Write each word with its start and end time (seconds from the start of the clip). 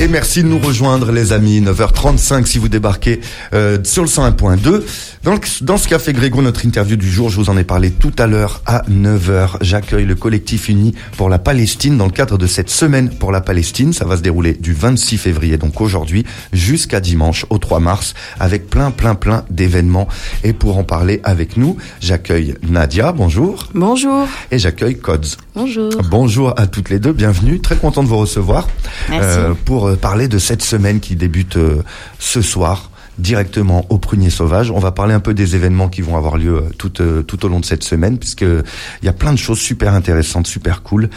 Et 0.00 0.06
merci 0.06 0.44
de 0.44 0.48
nous 0.48 0.60
rejoindre 0.60 1.10
les 1.10 1.32
amis, 1.32 1.60
9h35 1.60 2.46
si 2.46 2.58
vous 2.58 2.68
débarquez 2.68 3.20
euh, 3.52 3.78
sur 3.82 4.04
le 4.04 4.08
101.2. 4.08 4.82
Donc 5.24 5.48
dans 5.62 5.76
ce 5.76 5.88
café 5.88 6.12
Grégo, 6.12 6.40
notre 6.40 6.64
interview 6.64 6.94
du 6.94 7.10
jour, 7.10 7.30
je 7.30 7.36
vous 7.36 7.50
en 7.50 7.56
ai 7.56 7.64
parlé 7.64 7.90
tout 7.90 8.12
à 8.16 8.28
l'heure 8.28 8.62
à 8.64 8.84
9h. 8.88 9.56
J'accueille 9.60 10.04
le 10.04 10.14
collectif 10.14 10.68
uni 10.68 10.94
pour 11.16 11.28
la 11.28 11.40
Palestine 11.40 11.98
dans 11.98 12.04
le 12.04 12.12
cadre 12.12 12.38
de 12.38 12.46
cette 12.46 12.70
semaine 12.70 13.10
pour 13.10 13.32
la 13.32 13.40
Palestine. 13.40 13.92
Ça 13.92 14.04
va 14.04 14.16
se 14.16 14.22
dérouler 14.22 14.52
du 14.52 14.72
26 14.72 15.18
février, 15.18 15.58
donc 15.58 15.80
aujourd'hui, 15.80 16.24
jusqu'à 16.52 17.00
dimanche 17.00 17.44
au 17.50 17.58
3 17.58 17.80
mars, 17.80 18.14
avec 18.38 18.70
plein 18.70 18.92
plein 18.92 19.16
plein 19.16 19.44
d'événements. 19.50 20.06
Et 20.44 20.52
pour 20.52 20.78
en 20.78 20.84
parler 20.84 21.20
avec 21.24 21.56
nous, 21.56 21.76
j'accueille 22.00 22.54
Nadia, 22.62 23.10
bonjour. 23.10 23.66
Bonjour. 23.74 24.28
Et 24.52 24.60
j'accueille 24.60 24.96
Cods. 24.96 25.38
Bonjour. 25.56 25.90
Bonjour 26.08 26.54
à 26.56 26.68
toutes 26.68 26.88
les 26.88 27.00
deux, 27.00 27.12
bienvenue. 27.12 27.58
Très 27.58 27.74
content 27.74 28.04
de 28.04 28.08
vous 28.08 28.18
recevoir. 28.18 28.68
Merci. 29.10 29.26
Euh, 29.40 29.54
pour 29.64 29.87
euh, 29.88 29.96
parler 29.96 30.28
de 30.28 30.38
cette 30.38 30.62
semaine 30.62 31.00
qui 31.00 31.16
débute 31.16 31.56
euh, 31.56 31.82
ce 32.18 32.42
soir 32.42 32.90
directement 33.18 33.84
au 33.88 33.98
Prunier 33.98 34.30
Sauvage. 34.30 34.70
On 34.70 34.78
va 34.78 34.92
parler 34.92 35.12
un 35.12 35.20
peu 35.20 35.34
des 35.34 35.56
événements 35.56 35.88
qui 35.88 36.02
vont 36.02 36.16
avoir 36.16 36.36
lieu 36.36 36.56
euh, 36.56 36.70
tout, 36.78 36.90
tout 36.90 37.44
au 37.44 37.48
long 37.48 37.58
de 37.58 37.64
cette 37.64 37.82
semaine, 37.82 38.18
puisque 38.18 38.42
il 38.42 39.04
y 39.04 39.08
a 39.08 39.12
plein 39.12 39.32
de 39.32 39.38
choses 39.38 39.58
super 39.58 39.94
intéressantes, 39.94 40.46
super 40.46 40.82
cool. 40.82 41.10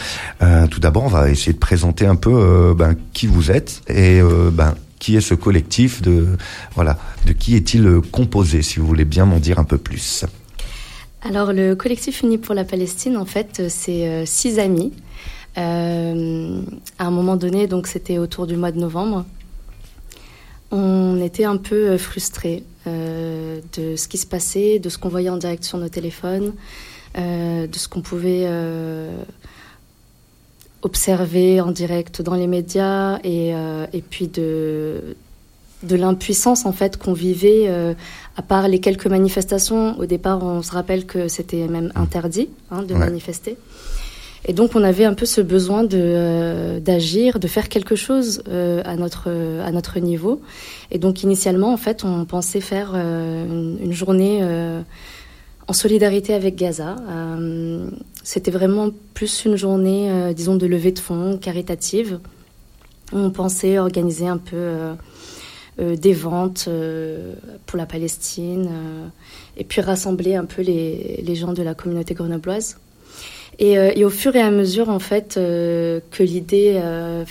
Tout 0.72 0.80
d'abord, 0.80 1.04
on 1.04 1.10
va 1.10 1.30
essayer 1.30 1.54
de 1.54 1.60
présenter 1.60 2.08
un 2.08 2.16
peu 2.16 2.74
ben, 2.76 2.96
qui 3.14 3.28
vous 3.28 3.52
êtes 3.52 3.82
et 3.88 4.20
ben, 4.52 4.74
qui 4.98 5.16
est 5.16 5.22
ce 5.22 5.36
collectif 5.36 6.02
de 6.02 6.26
voilà 6.76 6.98
de 7.28 7.34
qui 7.34 7.56
est-il 7.56 8.02
composé, 8.12 8.64
si 8.64 8.80
vous 8.80 8.88
voulez 8.88 9.06
bien 9.06 9.26
m'en 9.26 9.40
dire 9.40 9.60
un 9.60 9.64
peu 9.64 9.78
plus. 9.78 10.26
Alors, 11.22 11.54
le 11.54 11.76
collectif 11.76 12.22
Uni 12.22 12.40
pour 12.40 12.56
la 12.56 12.64
Palestine, 12.64 13.16
en 13.16 13.26
fait, 13.26 13.70
c'est 13.70 14.26
six 14.26 14.58
amis. 14.58 14.92
Euh, 15.58 16.62
à 16.98 17.06
un 17.06 17.12
moment 17.12 17.36
donné, 17.36 17.68
donc 17.68 17.88
c'était 17.88 18.18
autour 18.18 18.48
du 18.48 18.56
mois 18.56 18.72
de 18.72 18.80
novembre, 18.80 19.26
on 20.72 21.20
était 21.22 21.44
un 21.44 21.58
peu 21.58 21.90
euh, 21.90 21.98
frustrés 21.98 22.64
euh, 22.88 23.60
de 23.78 23.96
ce 23.98 24.08
qui 24.08 24.18
se 24.18 24.26
passait, 24.26 24.80
de 24.80 24.88
ce 24.90 24.98
qu'on 24.98 25.10
voyait 25.10 25.30
en 25.30 25.38
direct 25.38 25.64
sur 25.66 25.78
nos 25.78 25.90
téléphones, 25.90 26.54
euh, 27.18 27.68
de 27.68 27.76
ce 27.78 27.88
qu'on 27.90 28.02
pouvait 28.02 28.48
observer 30.84 31.62
en 31.62 31.72
direct 31.72 32.22
dans 32.22 32.34
les 32.36 32.48
médias 32.48 33.20
et, 33.24 33.50
et 33.52 34.02
puis 34.02 34.28
de, 34.28 35.16
de 35.84 35.96
l'impuissance 35.96 36.66
en 36.66 36.72
fait 36.72 36.98
qu'on 36.98 37.14
vivait 37.14 37.66
euh, 37.68 37.94
à 38.36 38.42
part 38.42 38.68
les 38.68 38.80
quelques 38.80 39.06
manifestations. 39.08 40.00
Au 40.00 40.06
départ, 40.06 40.44
on 40.44 40.62
se 40.64 40.72
rappelle 40.72 41.06
que 41.06 41.28
c'était 41.28 41.68
même 41.68 41.92
interdit 41.96 42.50
hein, 42.72 42.82
de 42.84 42.94
Ouais. 42.94 43.00
manifester. 43.00 43.58
Et 44.46 44.54
donc, 44.54 44.76
on 44.76 44.84
avait 44.84 45.06
un 45.06 45.14
peu 45.14 45.26
ce 45.26 45.42
besoin 45.42 45.84
de 45.84 45.98
euh, 45.98 46.80
d'agir, 46.80 47.40
de 47.40 47.48
faire 47.48 47.70
quelque 47.70 47.96
chose 47.96 48.42
euh, 48.48 48.82
à 48.86 48.96
notre 48.96 49.30
à 49.30 49.72
notre 49.72 50.00
niveau. 50.00 50.42
Et 50.90 50.98
donc, 50.98 51.24
initialement, 51.24 51.72
en 51.72 51.78
fait, 51.78 52.04
on 52.04 52.26
pensait 52.26 52.62
faire 52.62 52.94
euh, 52.96 53.46
une, 53.46 53.78
une 53.86 53.94
journée 53.94 54.40
euh, 54.42 54.82
en 55.68 55.74
solidarité 55.74 56.34
avec 56.34 56.56
Gaza. 56.56 56.96
Euh, 57.10 57.88
C'était 58.24 58.52
vraiment 58.52 58.90
plus 59.14 59.46
une 59.46 59.56
journée, 59.58 60.10
euh, 60.10 60.34
disons, 60.34 60.56
de 60.56 60.68
levée 60.68 60.92
de 60.92 61.00
fonds 61.00 61.38
caritative. 61.38 62.20
On 63.14 63.30
pensait 63.32 63.78
organiser 63.78 64.28
un 64.28 64.38
peu 64.38 64.56
euh, 64.58 64.94
euh, 65.80 65.96
des 65.96 66.14
ventes 66.14 66.66
euh, 66.68 67.34
pour 67.66 67.78
la 67.78 67.86
Palestine 67.86 68.68
euh, 68.70 69.08
et 69.58 69.64
puis 69.64 69.82
rassembler 69.82 70.36
un 70.36 70.46
peu 70.46 70.62
les, 70.62 71.22
les 71.24 71.36
gens 71.36 71.54
de 71.54 71.64
la 71.64 71.74
communauté 71.74 72.14
grenobloise. 72.14 72.78
Et, 73.62 73.78
euh, 73.78 73.92
et 73.96 74.04
au 74.06 74.10
fur 74.10 74.36
et 74.36 74.42
à 74.42 74.50
mesure, 74.50 74.90
en 74.90 74.98
fait, 74.98 75.36
euh, 75.38 76.00
que 76.10 76.24
l'idée 76.24 76.80
euh, 76.82 77.26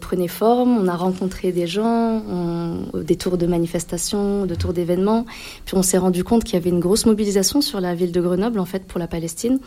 prenait 0.00 0.26
forme, 0.26 0.76
on 0.78 0.88
a 0.88 0.96
rencontré 0.96 1.52
des 1.52 1.68
gens, 1.68 2.22
on, 2.28 2.86
au 2.92 3.02
détour 3.04 3.38
de 3.38 3.46
manifestations, 3.46 4.42
au 4.42 4.46
détour 4.46 4.72
d'événements. 4.72 5.26
Puis 5.66 5.76
on 5.76 5.82
s'est 5.82 5.98
rendu 5.98 6.24
compte 6.24 6.42
qu'il 6.42 6.54
y 6.54 6.56
avait 6.56 6.70
une 6.70 6.80
grosse 6.80 7.06
mobilisation 7.06 7.60
sur 7.60 7.80
la 7.80 7.94
ville 7.94 8.10
de 8.10 8.20
Grenoble, 8.20 8.58
en 8.58 8.64
fait, 8.64 8.84
pour 8.84 8.98
la 8.98 9.06
Palestine. 9.06 9.60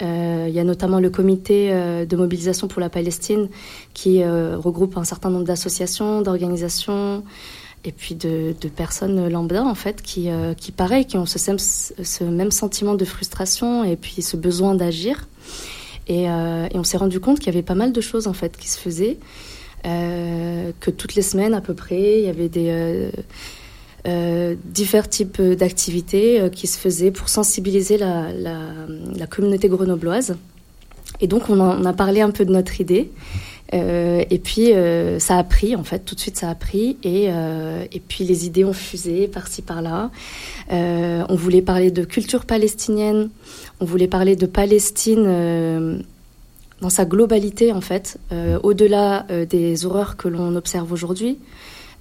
Il 0.00 0.54
y 0.54 0.60
a 0.60 0.64
notamment 0.64 1.00
le 1.00 1.10
comité 1.10 1.72
de 1.72 2.16
mobilisation 2.16 2.68
pour 2.68 2.80
la 2.80 2.88
Palestine 2.88 3.48
qui 3.94 4.22
regroupe 4.24 4.96
un 4.96 5.02
certain 5.02 5.28
nombre 5.28 5.44
d'associations, 5.44 6.22
d'organisations 6.22 7.24
et 7.84 7.92
puis 7.92 8.14
de, 8.14 8.54
personnes 8.74 9.28
lambda 9.28 9.64
en 9.64 9.74
fait 9.74 10.02
qui, 10.02 10.30
euh, 10.30 10.54
qui 10.54 10.72
pareil, 10.72 11.06
qui 11.06 11.16
ont 11.16 11.26
ce, 11.26 11.38
ce 11.38 12.24
même 12.24 12.50
sentiment 12.50 12.94
de 12.94 13.04
frustration 13.04 13.84
et 13.84 13.96
puis 13.96 14.22
ce 14.22 14.36
besoin 14.36 14.74
d'agir. 14.74 15.28
Et, 16.06 16.28
euh, 16.30 16.66
et 16.72 16.78
on 16.78 16.84
s'est 16.84 16.96
rendu 16.96 17.20
compte 17.20 17.38
qu'il 17.38 17.46
y 17.46 17.56
avait 17.56 17.62
pas 17.62 17.74
mal 17.74 17.92
de 17.92 18.00
choses 18.00 18.26
en 18.26 18.32
fait 18.32 18.56
qui 18.56 18.68
se 18.68 18.78
faisaient, 18.78 19.18
euh, 19.86 20.72
que 20.80 20.90
toutes 20.90 21.14
les 21.14 21.22
semaines 21.22 21.54
à 21.54 21.60
peu 21.60 21.74
près, 21.74 22.20
il 22.20 22.24
y 22.24 22.28
avait 22.28 22.48
des 22.48 23.10
divers 24.64 25.08
types 25.08 25.42
d'activités 25.42 26.48
qui 26.50 26.66
se 26.66 26.78
faisaient 26.78 27.10
pour 27.10 27.28
sensibiliser 27.28 27.98
la, 27.98 28.32
la, 28.32 28.58
la 29.14 29.26
communauté 29.26 29.68
grenobloise. 29.68 30.36
Et 31.20 31.26
donc 31.26 31.50
on, 31.50 31.60
en, 31.60 31.82
on 31.82 31.84
a 31.84 31.92
parlé 31.92 32.22
un 32.22 32.30
peu 32.30 32.44
de 32.44 32.52
notre 32.52 32.80
idée. 32.80 33.10
Euh, 33.74 34.24
et 34.30 34.38
puis 34.38 34.72
euh, 34.72 35.18
ça 35.18 35.36
a 35.36 35.44
pris, 35.44 35.76
en 35.76 35.84
fait, 35.84 36.00
tout 36.00 36.14
de 36.14 36.20
suite 36.20 36.36
ça 36.36 36.50
a 36.50 36.54
pris. 36.54 36.96
Et, 37.02 37.26
euh, 37.28 37.84
et 37.92 38.00
puis 38.00 38.24
les 38.24 38.46
idées 38.46 38.64
ont 38.64 38.72
fusé 38.72 39.28
par-ci 39.28 39.62
par-là. 39.62 40.10
On 40.70 41.34
voulait 41.34 41.62
parler 41.62 41.90
de 41.90 42.04
culture 42.04 42.44
palestinienne, 42.44 43.30
on 43.80 43.84
voulait 43.84 44.08
parler 44.08 44.36
de 44.36 44.46
Palestine 44.46 46.02
dans 46.80 46.90
sa 46.90 47.04
globalité, 47.04 47.72
en 47.72 47.80
fait, 47.80 48.18
euh, 48.30 48.58
au-delà 48.62 49.26
des 49.48 49.84
horreurs 49.84 50.16
que 50.16 50.28
l'on 50.28 50.54
observe 50.56 50.92
aujourd'hui. 50.92 51.38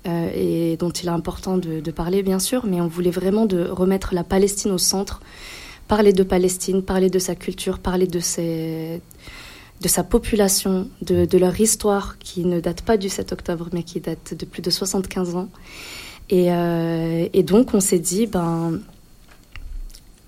et 0.05 0.77
dont 0.77 0.91
il 0.91 1.07
est 1.07 1.11
important 1.11 1.57
de, 1.57 1.81
de 1.81 1.91
parler, 1.91 2.23
bien 2.23 2.39
sûr, 2.39 2.65
mais 2.65 2.79
on 2.79 2.87
voulait 2.87 3.11
vraiment 3.11 3.45
de 3.45 3.67
remettre 3.67 4.13
la 4.13 4.23
Palestine 4.23 4.71
au 4.71 4.77
centre, 4.77 5.19
parler 5.89 6.13
de 6.13 6.23
Palestine, 6.23 6.81
parler 6.81 7.09
de 7.09 7.19
sa 7.19 7.35
culture, 7.35 7.79
parler 7.79 8.07
de 8.07 8.19
ses, 8.21 9.01
de 9.81 9.87
sa 9.87 10.03
population, 10.03 10.89
de, 11.01 11.37
leur 11.37 11.59
histoire 11.59 12.17
qui 12.17 12.45
ne 12.45 12.59
date 12.59 12.81
pas 12.81 12.97
du 12.97 13.09
7 13.09 13.31
octobre, 13.31 13.69
mais 13.73 13.83
qui 13.83 13.99
date 13.99 14.33
de 14.33 14.45
plus 14.45 14.61
de 14.61 14.69
75 14.69 15.35
ans. 15.35 15.49
Et, 16.29 16.51
euh, 16.51 17.27
et 17.31 17.43
donc, 17.43 17.73
on 17.73 17.79
s'est 17.79 17.99
dit, 17.99 18.25
ben, 18.25 18.79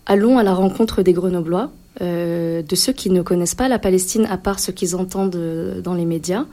allons 0.06 0.38
à 0.38 0.44
la 0.44 0.54
rencontre 0.54 1.02
des 1.02 1.14
Grenoblois, 1.14 1.72
euh, 2.02 2.62
de 2.62 2.76
ceux 2.76 2.94
qui 2.94 3.10
ne 3.10 3.22
connaissent 3.22 3.56
pas 3.56 3.68
la 3.68 3.80
Palestine, 3.80 4.26
à 4.30 4.38
part 4.38 4.60
ce 4.60 4.72
qu'ils 4.72 4.96
entendent 4.96 5.36
euh, 5.36 5.82
dans 5.82 5.96
les 5.96 6.06
médias. 6.06 6.46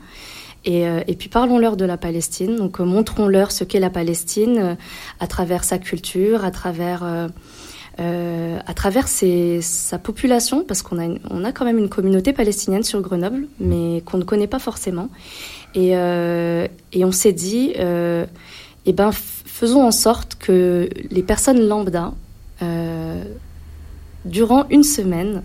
Et, 0.65 0.81
et 0.81 1.15
puis 1.15 1.29
parlons-leur 1.29 1.77
de 1.77 1.85
la 1.85 1.95
Palestine, 1.95 2.57
donc 2.57 2.79
montrons-leur 2.79 3.53
ce 3.53 3.63
qu'est 3.63 3.79
la 3.79 3.91
Palestine 3.91 4.75
à 5.21 5.27
travers 5.27 5.63
sa 5.63 5.77
culture, 5.77 6.43
à 6.43 6.51
travers 6.51 7.29
euh, 7.99 8.59
à 8.65 8.73
travers 8.73 9.07
ses- 9.07 9.61
sa 9.61 9.97
population, 9.97 10.63
parce 10.63 10.81
qu'on 10.81 10.97
a, 10.99 11.05
une- 11.05 11.19
on 11.29 11.43
a 11.43 11.51
quand 11.51 11.65
même 11.65 11.77
une 11.79 11.89
communauté 11.89 12.31
palestinienne 12.33 12.83
sur 12.83 13.01
Grenoble, 13.01 13.47
mais 13.59 14.01
qu'on 14.05 14.17
ne 14.17 14.23
connaît 14.23 14.47
pas 14.47 14.59
forcément. 14.59 15.09
Et, 15.75 15.97
euh, 15.97 16.67
et 16.93 17.03
on 17.05 17.11
s'est 17.11 17.33
dit, 17.33 17.73
euh, 17.79 18.25
eh 18.85 18.93
ben, 18.93 19.11
faisons 19.11 19.83
en 19.83 19.91
sorte 19.91 20.35
que 20.35 20.89
les 21.09 21.23
personnes 21.23 21.67
lambda, 21.67 22.13
durant 24.25 24.67
une 24.69 24.83
semaine, 24.83 25.41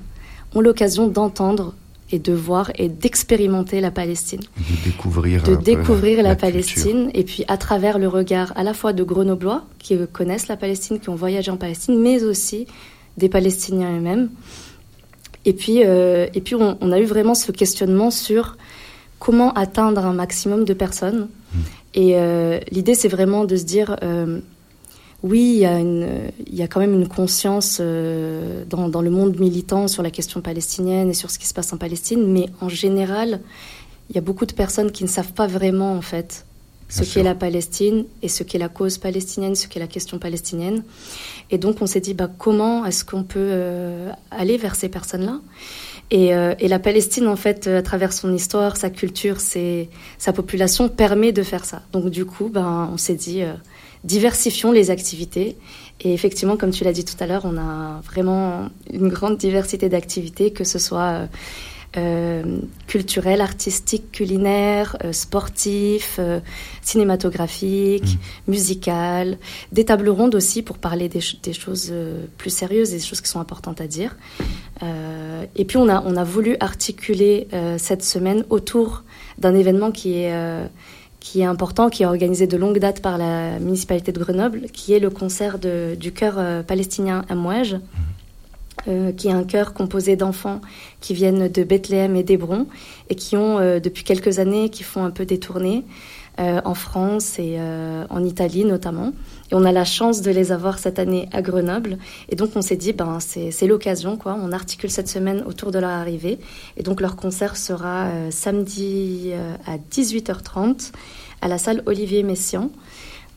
ont 0.55 0.61
l'occasion 0.61 1.07
d'entendre 1.09 1.75
et 2.13 2.19
de 2.19 2.33
voir 2.33 2.71
et 2.77 2.89
d'expérimenter 2.89 3.81
la 3.81 3.91
Palestine 3.91 4.41
De 5.45 5.57
découvrir, 5.57 6.19
de 6.19 6.23
la. 6.23 6.37
Palestine 6.37 7.11
et 7.15 7.25
puis 7.25 7.45
à 7.49 7.57
travers 7.57 7.99
le 7.99 8.09
regard 8.09 8.53
à 8.57 8.63
la 8.63 8.75
fois 8.75 8.93
de 8.93 9.03
Grenoblois 9.03 9.65
qui 9.79 9.97
connaissent 10.13 10.49
la 10.49 10.57
Palestine, 10.57 11.01
qui 11.01 11.09
ont 11.09 11.15
voyagé 11.15 11.51
en 11.51 11.57
Palestine, 11.57 12.01
mais 12.01 12.23
aussi 12.23 12.67
des 13.17 13.29
Palestiniens 13.29 13.97
eux-mêmes. 13.97 14.31
Et 15.45 15.53
puis, 15.53 15.85
euh, 15.85 16.27
et 16.35 16.41
puis 16.41 16.55
on, 16.55 16.79
on 16.81 16.93
a 16.93 17.01
eu 17.01 17.05
vraiment 17.05 17.35
ce 17.35 17.51
questionnement 17.51 18.11
sur 18.11 18.57
comment 19.19 19.53
atteindre 19.53 20.05
un 20.05 20.13
maximum 20.13 20.65
de 20.65 20.75
personnes. 20.75 21.29
Et 21.95 22.17
euh, 22.17 22.59
l'idée, 22.71 22.95
c'est 22.95 23.09
vraiment 23.09 23.45
de 23.45 23.57
se 23.57 23.65
dire, 23.65 23.97
euh, 24.03 24.41
oui, 25.23 25.53
il 25.55 25.59
y, 25.59 25.67
a 25.67 25.79
une, 25.79 26.09
il 26.49 26.55
y 26.57 26.63
a 26.63 26.67
quand 26.67 26.81
même 26.81 26.95
une 26.95 27.07
conscience 27.07 27.79
euh, 27.81 28.65
dans, 28.69 28.89
dans 28.89 29.03
le 29.03 29.11
monde 29.11 29.39
militant 29.39 29.87
sur 29.87 30.03
la 30.03 30.11
question 30.11 30.41
palestinienne 30.41 31.11
et 31.11 31.15
sur 31.15 31.31
ce 31.31 31.39
qui 31.39 31.47
se 31.47 31.55
passe 31.55 31.73
en 31.73 31.77
Palestine, 31.77 32.27
mais 32.27 32.47
en 32.61 32.69
général, 32.69 33.41
il 34.11 34.17
y 34.17 34.19
a 34.19 34.21
beaucoup 34.21 34.47
de 34.47 34.53
personnes 34.53 34.91
qui 34.91 35.05
ne 35.05 35.09
savent 35.09 35.33
pas 35.33 35.47
vraiment, 35.47 35.93
en 35.95 36.03
fait, 36.03 36.45
ce 36.89 37.05
qu'est 37.05 37.23
la 37.23 37.37
Palestine 37.37 38.05
et 38.21 38.29
ce 38.29 38.43
qu'est 38.43 38.59
la 38.59 38.69
cause 38.69 38.99
palestinienne, 38.99 39.55
ce 39.55 39.67
qu'est 39.69 39.81
la 39.81 39.87
question 39.87 40.19
palestinienne. 40.19 40.83
Et 41.51 41.57
donc, 41.57 41.81
on 41.81 41.87
s'est 41.87 42.01
dit, 42.01 42.15
bah, 42.15 42.29
comment 42.37 42.85
est-ce 42.85 43.05
qu'on 43.05 43.23
peut 43.23 43.39
euh, 43.39 44.11
aller 44.31 44.59
vers 44.59 44.75
ces 44.75 44.89
personnes-là? 44.89 45.41
Et, 46.11 46.35
euh, 46.35 46.55
et 46.59 46.69
la 46.69 46.79
Palestine, 46.79 47.29
en 47.29 47.37
fait, 47.37 47.69
à 47.69 47.81
travers 47.81 48.13
son 48.13 48.35
histoire, 48.35 48.77
sa 48.77 48.91
culture, 48.91 49.41
ses, 49.41 49.89
sa 50.19 50.35
population, 50.35 50.91
permet 50.91 51.33
de 51.33 51.43
faire 51.43 51.65
ça. 51.65 51.81
Donc, 51.93 52.11
du 52.11 52.27
coup, 52.27 52.51
ben, 52.51 52.91
on 52.93 52.99
s'est 52.99 53.15
dit, 53.15 53.43
diversifions 54.05 54.73
les 54.73 54.91
activités. 54.91 55.57
Et 56.01 56.13
effectivement, 56.13 56.57
comme 56.57 56.71
tu 56.71 56.85
l'as 56.85 56.93
dit 56.93 57.05
tout 57.05 57.17
à 57.21 57.27
l'heure, 57.27 57.45
on 57.45 57.57
a 57.57 58.01
vraiment 58.05 58.69
une 58.93 59.09
grande 59.09 59.37
diversité 59.37 59.89
d'activités, 59.89 60.51
que 60.53 60.65
ce 60.65 60.79
soit 60.79 61.13
euh, 61.13 61.27
euh, 61.99 62.61
culturel, 62.87 63.43
artistique, 63.43 64.13
culinaire, 64.13 64.97
euh, 65.05 65.13
sportif, 65.13 66.17
euh, 66.19 66.41
cinématographique, 66.81 68.15
mmh. 68.15 68.51
musical, 68.51 69.39
des 69.73 69.85
tables 69.85 70.09
rondes 70.09 70.35
aussi 70.35 70.63
pour 70.63 70.79
parler 70.79 71.11
des, 71.11 71.21
des 71.43 71.53
choses 71.53 71.93
plus 72.39 72.49
sérieuses, 72.49 72.93
des 72.93 73.01
choses 73.01 73.21
qui 73.21 73.29
sont 73.29 73.41
importantes 73.41 73.83
à 73.83 73.87
dire. 73.87 74.17
et 74.81 75.65
puis 75.67 75.77
on 75.77 75.89
a, 75.89 76.03
on 76.07 76.17
a 76.17 76.25
voulu 76.25 76.57
articuler 76.61 77.47
cette 77.77 78.03
semaine 78.03 78.45
autour 78.49 79.05
d'un 79.39 79.55
événement 79.55 79.93
qui 79.93 80.15
est 80.15 80.33
qui 81.23 81.41
est 81.41 81.45
important, 81.45 81.89
qui 81.89 82.03
est 82.03 82.07
organisé 82.07 82.47
de 82.47 82.57
longue 82.57 82.79
date 82.79 83.01
par 83.01 83.17
la 83.17 83.59
municipalité 83.61 84.13
de 84.13 84.19
Grenoble, 84.19 84.63
qui 84.73 84.93
est 84.93 84.99
le 84.99 85.09
concert 85.09 85.59
de, 85.59 85.95
du 85.95 86.13
chœur 86.13 86.65
palestinien 86.65 87.25
Amouage. 87.29 87.75
Mmh. 87.75 87.79
Euh, 88.89 89.13
qui 89.13 89.29
est 89.29 89.33
un 89.33 89.45
chœur 89.45 89.75
composé 89.75 90.17
d'enfants 90.17 90.61
qui 91.01 91.15
viennent 91.15 91.47
de 91.47 91.63
Bethléem 91.63 92.17
et 92.17 92.25
d'Hébron 92.25 92.67
et 93.11 93.15
qui 93.15 93.37
ont 93.37 93.61
euh, 93.61 93.79
depuis 93.79 94.03
quelques 94.03 94.41
années 94.41 94.71
qui 94.71 94.83
font 94.83 95.05
un 95.05 95.13
peu 95.13 95.25
des 95.25 95.39
tournées 95.39 95.85
euh, 96.41 96.61
en 96.65 96.75
France 96.75 97.39
et 97.39 97.61
en 97.61 98.25
Italie 98.25 98.65
notamment. 98.65 99.13
Et 99.53 99.55
on 99.55 99.65
a 99.65 99.71
la 99.71 99.85
chance 99.85 100.23
de 100.23 100.33
les 100.33 100.51
avoir 100.51 100.81
cette 100.81 100.99
année 100.99 101.29
à 101.33 101.43
Grenoble. 101.43 101.99
Et 102.29 102.35
donc 102.35 102.51
on 102.57 102.63
s'est 102.63 102.77
dit 102.77 102.93
ben 102.93 103.19
c'est 103.21 103.67
l'occasion 103.69 104.17
quoi. 104.17 104.37
On 104.41 104.51
articule 104.51 104.91
cette 104.91 105.09
semaine 105.09 105.45
autour 105.47 105.71
de 105.71 105.79
leur 105.79 105.91
arrivée 105.91 106.41
et 106.77 106.83
donc 106.83 107.01
leur 107.01 107.15
concert 107.15 107.57
sera 107.57 108.09
samedi 108.31 109.31
à 109.67 109.77
18h30 109.77 110.91
à 111.43 111.49
la 111.49 111.59
salle 111.59 111.83
Olivier 111.87 112.23
Messiaen. 112.23 112.71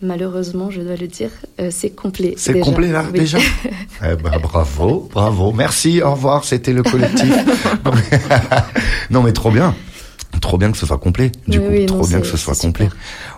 Malheureusement, 0.01 0.69
je 0.71 0.81
dois 0.81 0.97
le 0.97 1.07
dire, 1.07 1.31
euh, 1.59 1.69
c'est 1.71 1.89
complet. 1.89 2.33
C'est 2.37 2.59
complet 2.59 2.91
là 2.91 3.03
déjà 3.13 3.37
eh 4.03 4.15
ben, 4.15 4.39
Bravo, 4.41 5.09
bravo. 5.11 5.53
Merci, 5.53 6.01
au 6.01 6.11
revoir, 6.11 6.43
c'était 6.43 6.73
le 6.73 6.83
collectif. 6.83 7.33
non 9.09 9.23
mais 9.23 9.31
trop 9.31 9.51
bien. 9.51 9.73
Trop 10.41 10.57
bien 10.57 10.69
que 10.71 10.77
ce 10.77 10.85
soit 10.85 10.97
complet. 10.97 11.31
Du 11.47 11.61
coup, 11.61 11.85
trop 11.87 12.05
bien 12.05 12.19
que 12.19 12.27
ce 12.27 12.35
soit 12.35 12.55
complet. 12.55 12.89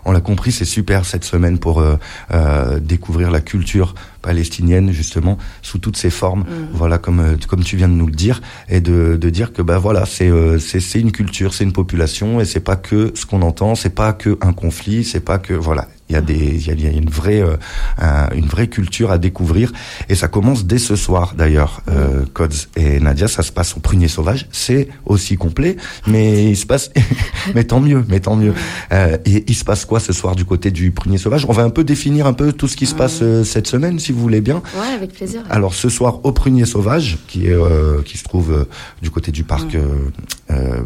On 0.08 0.14
l'a 0.14 0.22
compris, 0.22 0.54
c'est 0.54 0.64
super 0.64 1.04
cette 1.04 1.26
semaine 1.26 1.60
pour 1.60 1.82
euh, 1.82 1.98
euh, 2.32 2.80
découvrir 2.80 3.30
la 3.30 3.42
culture 3.42 3.94
palestinienne 4.28 4.92
justement 4.92 5.38
sous 5.62 5.80
toutes 5.80 5.96
ses 5.96 6.10
formes. 6.10 6.42
Mm. 6.42 6.68
Voilà, 6.74 6.98
comme 6.98 7.22
euh, 7.22 7.36
comme 7.48 7.64
tu 7.64 7.78
viens 7.78 7.88
de 7.88 7.94
nous 7.94 8.08
le 8.08 8.18
dire, 8.26 8.42
et 8.68 8.82
de, 8.82 9.16
de 9.16 9.30
dire 9.30 9.54
que 9.54 9.62
bah 9.62 9.80
voilà, 9.80 10.06
c'est 10.06 10.30
euh, 10.30 10.60
c'est 10.60 11.00
une 11.00 11.14
culture, 11.14 11.54
c'est 11.54 11.64
une 11.64 11.72
population, 11.72 12.42
et 12.42 12.46
c'est 12.46 12.66
pas 12.72 12.76
que 12.76 13.14
ce 13.16 13.26
qu'on 13.26 13.42
entend, 13.42 13.76
c'est 13.76 13.96
pas 13.96 14.12
que 14.12 14.38
un 14.42 14.52
conflit, 14.52 15.06
c'est 15.06 15.22
pas 15.22 15.40
que 15.40 15.54
voilà, 15.54 15.88
il 16.10 16.14
y 16.14 16.16
a 16.16 16.22
des, 16.22 16.68
il 16.70 16.82
y 16.82 16.88
a, 16.88 16.92
une 16.92 17.10
vraie, 17.10 17.42
euh, 17.42 17.58
une 18.34 18.46
vraie 18.46 18.68
culture 18.68 19.12
à 19.12 19.18
découvrir 19.18 19.72
et 20.08 20.16
ça 20.16 20.28
commence 20.28 20.66
dès 20.66 20.78
ce 20.78 20.96
soir 20.96 21.34
d'ailleurs. 21.38 21.82
Euh, 21.90 22.24
Codes 22.34 22.54
et 22.78 23.00
Nadia, 23.00 23.28
ça 23.28 23.44
se 23.44 23.52
passe 23.52 23.76
au 23.76 23.82
Prunier 23.82 24.08
Sauvage. 24.08 24.48
C'est 24.52 24.88
aussi 25.06 25.36
complet, 25.36 25.76
mais 26.06 26.46
il 26.52 26.56
se 26.56 26.66
passe, 26.66 26.92
mais 27.56 27.66
tant 27.66 27.82
mieux, 27.82 28.06
mais 28.08 28.22
tant 28.22 28.38
mieux. 28.38 28.54
Euh, 28.94 29.18
et 29.26 29.44
il 29.48 29.56
se 29.56 29.66
passe 29.66 29.84
quoi 29.84 30.00
ce 30.00 30.14
soir 30.14 30.36
du 30.36 30.46
côté 30.46 30.72
du 30.72 30.92
Prunier 30.92 31.18
Sauvage? 31.18 31.46
On 31.50 31.54
va 31.54 31.64
un 31.64 31.70
peu 31.70 31.84
définir 31.84 32.26
un 32.26 32.34
peu 32.34 32.54
tout 32.54 32.70
ce 32.70 32.78
qui 32.78 32.86
se 32.86 32.96
passe 32.96 33.20
euh, 33.22 33.44
cette 33.44 33.68
semaine, 33.68 34.00
si 34.00 34.14
vous 34.14 34.17
voulez 34.22 34.42
bien. 34.42 34.62
Ouais, 34.76 34.94
avec 34.94 35.14
plaisir. 35.14 35.44
Alors 35.50 35.74
ce 35.74 35.90
soir 35.90 36.20
au 36.24 36.32
Prunier 36.32 36.66
Sauvage, 36.66 37.18
qui 37.28 37.48
est, 37.48 37.54
euh, 37.54 38.02
qui 38.04 38.18
se 38.18 38.24
trouve 38.24 38.68
du 39.02 39.12
côté 39.12 39.32
du 39.32 39.44
parc 39.44 39.78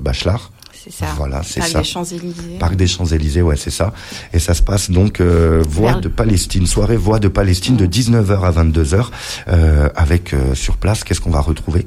Bachelard 0.02 0.52
c'est 0.84 0.92
ça. 0.92 1.06
Voilà, 1.16 1.44
c'est 1.44 1.62
ça. 1.62 1.74
Parc 1.74 1.84
des 1.84 1.90
Champs-Élysées. 1.90 2.58
Parc 2.60 2.76
des 2.76 2.88
Champs-Élysées, 2.88 3.42
ouais, 3.44 3.56
c'est 3.56 3.70
ça. 3.70 3.94
Et 4.34 4.40
ça 4.40 4.56
se 4.56 4.64
passe 4.64 4.90
donc 4.90 5.22
euh, 5.22 5.64
Voix 5.68 5.94
de 5.94 6.08
Palestine, 6.08 6.66
soirée 6.66 6.98
Voix 6.98 7.20
de 7.20 7.28
Palestine 7.28 7.78
de 7.78 7.86
19h 7.86 8.42
à 8.42 8.52
22h 8.52 9.10
euh, 9.48 9.90
avec 9.96 10.34
euh, 10.34 10.56
sur 10.56 10.78
place 10.78 11.04
qu'est-ce 11.04 11.22
qu'on 11.22 11.30
va 11.30 11.42
retrouver? 11.42 11.86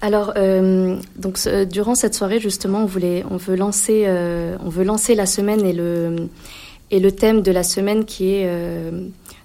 Alors, 0.00 0.32
euh, 0.36 0.96
donc 1.16 1.38
durant 1.70 1.94
cette 1.94 2.14
soirée 2.14 2.40
justement, 2.40 2.84
on 2.84 2.86
voulait, 2.86 3.24
on 3.30 3.36
veut 3.36 3.56
lancer, 3.56 4.06
on 4.64 4.70
veut 4.70 4.84
lancer 4.84 5.14
la 5.14 5.26
semaine 5.26 5.64
et 5.66 5.74
le 5.74 6.28
et 6.90 7.00
le 7.00 7.12
thème 7.12 7.42
de 7.42 7.50
la 7.50 7.62
semaine 7.62 8.06
qui 8.06 8.30
est 8.30 8.48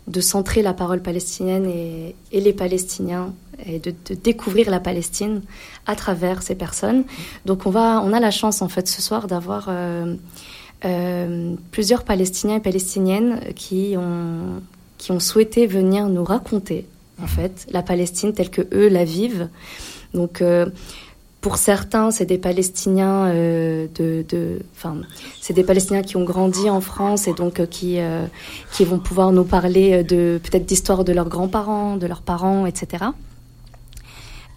de 0.08 0.22
centrer 0.22 0.62
la 0.62 0.74
parole 0.74 1.02
palestinienne 1.02 1.66
et, 1.66 2.16
les 2.32 2.54
Palestiniens 2.54 3.34
et 3.66 3.80
de, 3.80 3.94
de, 4.10 4.16
découvrir 4.16 4.70
la 4.70 4.80
Palestine 4.80 5.42
à 5.86 5.96
travers 5.96 6.42
ces 6.42 6.56
personnes. 6.56 7.04
Donc 7.46 7.66
on 7.66 7.70
va, 7.70 8.02
on 8.04 8.12
a 8.14 8.20
la 8.20 8.32
chance 8.32 8.62
en 8.62 8.70
fait 8.70 8.88
ce 8.88 9.02
soir 9.02 9.28
d'avoir 9.28 9.68
euh, 9.70 10.16
euh, 10.86 11.56
plusieurs 11.72 12.04
Palestiniens 12.04 12.58
et 12.58 12.60
Palestiniennes 12.60 13.40
qui 13.56 13.96
ont 13.98 14.62
qui 14.98 15.12
ont 15.12 15.20
souhaité 15.20 15.68
venir 15.68 16.08
nous 16.08 16.24
raconter 16.24 16.86
en 17.22 17.28
fait 17.28 17.68
la 17.72 17.82
Palestine 17.82 18.34
telle 18.34 18.50
que 18.50 18.62
eux 18.74 18.88
la 18.88 19.04
vivent. 19.06 19.50
Donc 20.14 20.42
euh, 20.42 20.68
pour 21.44 21.58
certains, 21.58 22.10
c'est 22.10 22.26
des 22.26 22.38
Palestiniens 22.38 23.28
euh, 23.28 23.88
de, 23.96 24.26
de, 24.30 24.62
c'est 25.42 25.54
des 25.54 25.66
Palestiniens 25.66 26.02
qui 26.02 26.16
ont 26.16 26.24
grandi 26.24 26.70
en 26.70 26.80
France 26.80 27.28
et 27.28 27.34
donc 27.34 27.60
euh, 27.60 27.66
qui 27.66 28.00
euh, 28.00 28.26
qui 28.72 28.86
vont 28.86 28.98
pouvoir 28.98 29.34
nous 29.34 29.44
parler 29.44 30.06
de 30.06 30.40
peut-être 30.42 30.66
d'histoire 30.66 31.04
de 31.04 31.12
leurs 31.12 31.28
grands-parents, 31.28 31.98
de 31.98 32.08
leurs 32.08 32.22
parents, 32.22 32.66
etc. 32.66 33.04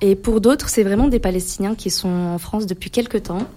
Et 0.00 0.14
pour 0.14 0.40
d'autres, 0.40 0.68
c'est 0.68 0.84
vraiment 0.84 1.08
des 1.08 1.18
Palestiniens 1.18 1.74
qui 1.74 1.90
sont 1.90 2.08
en 2.08 2.38
France 2.38 2.66
depuis 2.66 2.90
quelque 2.90 3.18
temps 3.18 3.48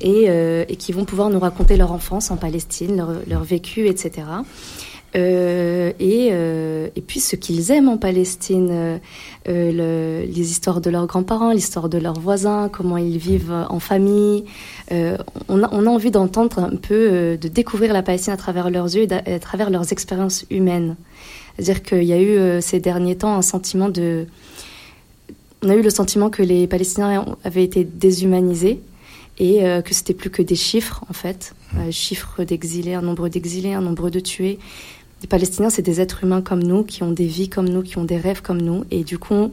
et, 0.00 0.26
et, 0.68 0.76
qui 0.76 0.92
vont 0.92 1.06
pouvoir 1.06 1.30
nous 1.30 1.40
raconter 1.40 1.78
leur 1.78 1.92
enfance 1.92 2.30
en 2.30 2.36
Palestine, 2.36 2.98
leur, 2.98 3.10
leur 3.26 3.42
vécu, 3.42 3.88
etc. 3.88 4.22
Euh, 5.16 5.92
et, 5.98 6.28
euh, 6.32 6.88
et 6.94 7.00
puis 7.00 7.20
ce 7.20 7.34
qu'ils 7.36 7.70
aiment 7.70 7.88
en 7.88 7.96
Palestine, 7.96 8.68
euh, 8.70 8.98
le, 9.46 10.26
les 10.26 10.50
histoires 10.50 10.80
de 10.80 10.90
leurs 10.90 11.06
grands-parents, 11.06 11.52
l'histoire 11.52 11.88
de 11.88 11.98
leurs 11.98 12.20
voisins, 12.20 12.68
comment 12.70 12.98
ils 12.98 13.18
vivent 13.18 13.66
en 13.68 13.80
famille. 13.80 14.44
Euh, 14.92 15.16
on, 15.48 15.62
a, 15.62 15.68
on, 15.72 15.86
a, 15.86 15.90
envie 15.90 16.10
d'entendre 16.10 16.58
un 16.58 16.76
peu, 16.76 16.94
euh, 16.94 17.36
de 17.36 17.48
découvrir 17.48 17.92
la 17.92 18.02
Palestine 18.02 18.34
à 18.34 18.36
travers 18.36 18.70
leurs 18.70 18.94
yeux 18.94 19.06
et 19.10 19.32
à 19.32 19.38
travers 19.38 19.70
leurs 19.70 19.92
expériences 19.92 20.44
humaines. 20.50 20.96
C'est-à-dire 21.56 21.82
qu'il 21.82 22.04
y 22.04 22.12
a 22.12 22.20
eu 22.20 22.36
euh, 22.36 22.60
ces 22.60 22.78
derniers 22.78 23.16
temps 23.16 23.34
un 23.34 23.42
sentiment 23.42 23.88
de... 23.88 24.26
On 25.62 25.70
a 25.70 25.74
eu 25.74 25.82
le 25.82 25.90
sentiment 25.90 26.30
que 26.30 26.42
les 26.42 26.66
Palestiniens 26.68 27.24
avaient 27.42 27.64
été 27.64 27.82
déshumanisés 27.82 28.80
et 29.40 29.60
que 29.84 29.94
c'était 29.94 30.14
plus 30.14 30.30
que 30.30 30.42
des 30.42 30.56
chiffres 30.56 31.04
en 31.08 31.12
fait, 31.12 31.54
mmh. 31.72 31.90
chiffres 31.90 32.42
d'exilés, 32.44 32.94
un 32.94 33.02
nombre 33.02 33.28
d'exilés, 33.28 33.72
un 33.72 33.80
nombre 33.80 34.10
de 34.10 34.18
tués, 34.18 34.58
les 35.20 35.26
Palestiniens, 35.26 35.70
c'est 35.70 35.82
des 35.82 36.00
êtres 36.00 36.24
humains 36.24 36.42
comme 36.42 36.62
nous, 36.62 36.84
qui 36.84 37.02
ont 37.02 37.10
des 37.10 37.26
vies 37.26 37.48
comme 37.48 37.68
nous, 37.68 37.82
qui 37.82 37.98
ont 37.98 38.04
des 38.04 38.18
rêves 38.18 38.42
comme 38.42 38.60
nous. 38.60 38.84
Et 38.90 39.02
du 39.02 39.18
coup, 39.18 39.52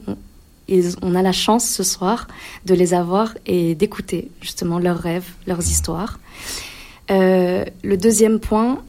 on, 1.01 1.15
a 1.15 1.21
la 1.21 1.31
chance 1.31 1.67
ce 1.67 1.83
soir 1.83 2.27
de 2.65 2.73
les 2.73 2.93
avoir 2.93 3.33
et 3.45 3.75
d'écouter 3.75 4.29
justement 4.41 4.79
leurs 4.79 4.99
rêves, 4.99 5.29
leurs 5.47 5.61
histoires. 5.61 6.19
Euh, 7.11 7.65
le 7.83 7.97
deuxième 7.97 8.39
point, 8.39 8.83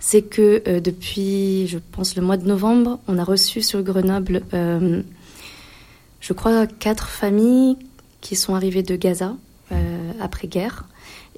c'est 0.00 0.22
que 0.22 0.62
euh, 0.66 0.80
depuis, 0.80 1.66
je 1.68 1.78
pense, 1.92 2.16
le 2.16 2.22
mois 2.22 2.36
de 2.36 2.46
novembre, 2.46 3.00
on 3.08 3.18
a 3.18 3.24
reçu 3.24 3.62
sur 3.62 3.82
Grenoble, 3.82 4.42
euh, 4.52 5.02
je 6.20 6.32
crois, 6.32 6.66
quatre 6.66 7.08
familles 7.08 7.76
qui 8.20 8.36
sont 8.36 8.54
arrivées 8.54 8.82
de 8.82 8.96
Gaza 8.96 9.36
après-guerre 10.20 10.84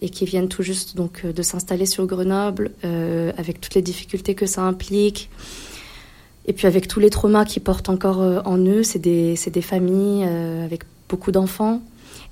et 0.00 0.10
qui 0.10 0.24
viennent 0.24 0.48
tout 0.48 0.62
juste 0.62 0.96
donc 0.96 1.22
euh, 1.24 1.32
de 1.32 1.42
s'installer 1.42 1.86
sur 1.86 2.06
Grenoble 2.06 2.72
euh, 2.84 3.32
avec 3.36 3.60
toutes 3.60 3.74
les 3.74 3.82
difficultés 3.82 4.34
que 4.34 4.46
ça 4.46 4.62
implique. 4.62 5.30
Et 6.46 6.52
puis 6.52 6.66
avec 6.66 6.86
tous 6.86 7.00
les 7.00 7.10
traumas 7.10 7.44
qu'ils 7.44 7.62
portent 7.62 7.88
encore 7.88 8.22
euh, 8.22 8.40
en 8.44 8.58
eux, 8.58 8.82
c'est 8.82 8.98
des, 8.98 9.34
des, 9.52 9.62
familles 9.62 10.24
euh, 10.26 10.64
avec 10.64 10.82
beaucoup 11.08 11.32
d'enfants. 11.32 11.82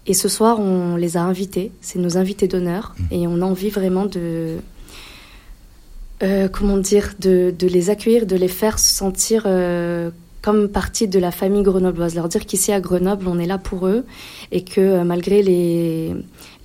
Et 0.07 0.15
ce 0.15 0.29
soir, 0.29 0.61
on 0.61 0.97
les 0.97 1.17
a 1.17 1.23
invités, 1.23 1.73
c'est 1.81 1.99
nos 1.99 2.17
invités 2.17 2.47
d'honneur, 2.47 2.95
mmh. 2.97 3.15
et 3.15 3.27
on 3.27 3.41
a 3.41 3.45
envie 3.45 3.71
vraiment 3.71 4.07
de, 4.07 4.59
euh, 6.23 6.49
comment 6.49 6.77
dire, 6.77 7.15
de, 7.19 7.53
de, 7.59 7.67
les 7.67 7.91
accueillir, 7.91 8.27
de 8.27 8.37
les 8.37 8.49
faire 8.49 8.79
se 8.79 8.93
sentir 8.93 9.45
euh, 9.47 10.11
comme 10.45 10.69
partie 10.69 11.09
de 11.09 11.19
la 11.19 11.31
famille 11.31 11.63
grenobloise, 11.63 12.15
leur 12.15 12.29
dire 12.29 12.45
qu'ici 12.45 12.71
à 12.71 12.79
Grenoble, 12.79 13.29
on 13.29 13.39
est 13.39 13.47
là 13.47 13.57
pour 13.57 13.87
eux 13.87 14.05
et 14.53 14.63
que 14.63 14.79
euh, 14.83 15.03
malgré 15.03 15.43
les, 15.43 16.15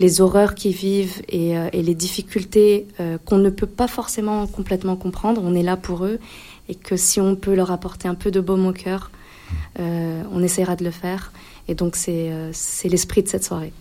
les 0.01 0.19
horreurs 0.19 0.53
qu'ils 0.53 0.75
vivent 0.75 1.21
et, 1.29 1.57
euh, 1.57 1.69
les 1.71 1.95
difficultés 1.95 2.87
euh, 2.99 3.17
qu'on 3.23 3.37
ne 3.37 3.49
peut 3.49 3.67
pas 3.67 3.87
forcément 3.87 4.47
complètement 4.47 4.97
comprendre, 4.97 5.41
on 5.45 5.55
est 5.55 5.63
là 5.63 5.77
pour 5.77 6.03
eux 6.03 6.19
et 6.67 6.75
que 6.75 6.97
si 6.97 7.21
on 7.21 7.37
peut 7.37 7.55
leur 7.55 7.71
apporter 7.71 8.09
un 8.09 8.15
peu 8.15 8.31
de 8.31 8.41
baume 8.41 8.67
au 8.67 8.73
cœur, 8.73 9.11
on 9.79 10.43
essaiera 10.43 10.75
de 10.75 10.83
le 10.83 10.91
faire. 10.91 11.31
Et 11.67 11.73
donc 11.73 11.95
c'est 11.95 12.29
l'esprit 12.83 13.23
de 13.23 13.29
cette 13.29 13.45
soirée. 13.45 13.71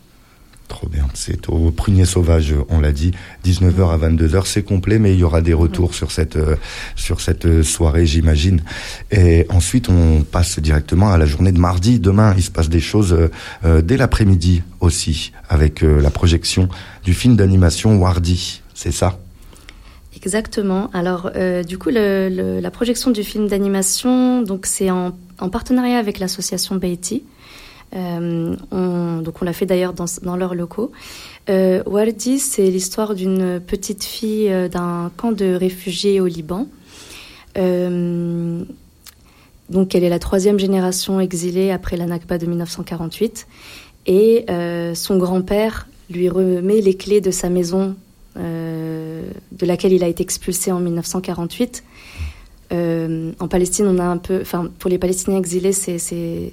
Trop 0.69 0.87
bien. 0.87 1.09
C'est 1.15 1.49
au 1.49 1.71
Prunier 1.71 2.05
Sauvage, 2.05 2.55
on 2.69 2.81
l'a 2.81 2.93
dit, 2.93 3.13
19h 3.45 3.91
à 3.91 4.11
22h, 4.11 4.43
c'est 4.45 4.63
complet, 4.63 4.99
mais 4.99 5.15
il 5.15 5.19
y 5.19 5.25
aura 5.25 5.41
des 5.41 5.55
retours 5.55 5.95
sur 5.95 6.13
cette 6.13 6.37
euh, 6.37 6.57
sur 6.95 7.21
cette 7.21 7.63
soirée, 7.63 8.05
j'imagine. 8.05 8.61
Et 9.11 9.47
ensuite, 9.49 9.89
on 9.89 10.23
passe 10.23 10.59
directement 10.59 11.11
à 11.11 11.17
la 11.19 11.27
journée 11.27 11.53
de 11.53 11.59
mardi. 11.59 11.99
Demain, 12.01 12.35
il 12.37 12.43
se 12.43 12.51
passe 12.51 12.69
des 12.69 12.81
choses 12.81 13.17
euh, 13.65 13.83
dès 13.83 13.97
l'après-midi 13.97 14.63
aussi, 14.81 15.33
avec 15.49 15.83
euh, 15.83 16.01
la 16.01 16.11
projection 16.11 16.69
du 17.05 17.15
film 17.15 17.37
d'animation 17.37 17.97
Wardy. 17.97 18.63
C'est 18.75 18.93
ça? 18.93 19.19
Exactement. 20.17 20.91
Alors, 20.93 21.31
euh, 21.37 21.63
du 21.63 21.79
coup, 21.79 21.91
la 21.91 22.71
projection 22.71 23.11
du 23.11 23.23
film 23.23 23.49
d'animation, 23.49 24.43
donc 24.43 24.67
c'est 24.67 24.91
en, 24.91 25.17
en, 25.39 25.49
partenariat 25.49 25.99
avec 25.99 26.19
l'association 26.19 26.77
Beatty. 26.77 27.25
On, 27.93 29.23
donc 29.23 29.41
on 29.41 29.45
l'a 29.45 29.53
fait 29.53 29.67
d'ailleurs 29.67 29.95
dans, 29.95 30.37
leurs 30.37 30.55
locaux. 30.55 30.93
Euh, 31.49 31.83
Wardi, 31.87 32.39
c'est 32.39 32.71
l'histoire 32.71 33.15
d'une 33.15 33.61
petite 33.61 34.05
fille 34.05 34.51
d'un 34.71 35.11
camp 35.17 35.33
de 35.33 35.55
réfugiés 35.55 36.21
au 36.21 36.27
Liban. 36.27 36.67
donc 37.55 38.67
elle 39.95 40.05
est 40.05 40.09
la 40.09 40.19
troisième 40.19 40.59
génération 40.59 41.21
exilée 41.21 41.71
après 41.71 41.97
la 41.97 42.07
Nakba 42.07 42.39
de 42.39 42.47
1948. 42.47 43.47
Et 44.07 44.47
son 44.95 45.19
grand-père 45.19 45.87
lui 46.11 46.29
remet 46.29 46.81
les 46.81 46.95
clés 46.95 47.21
de 47.21 47.31
sa 47.31 47.49
maison 47.49 47.95
euh, 48.39 49.23
de 49.51 49.67
laquelle 49.67 49.93
il 49.93 50.05
a 50.05 50.09
été 50.09 50.23
expulsé 50.23 50.71
en 50.71 50.79
1948. 50.79 51.83
Euh, 52.71 53.33
en 53.41 53.49
Palestine, 53.49 53.87
on 53.87 53.99
a 53.99 54.05
un 54.05 54.19
peu, 54.19 54.41
enfin, 54.41 54.71
pour 54.79 54.91
les 54.91 54.99
Palestiniens 54.99 55.39
exilés, 55.39 55.73
c'est, 55.73 56.53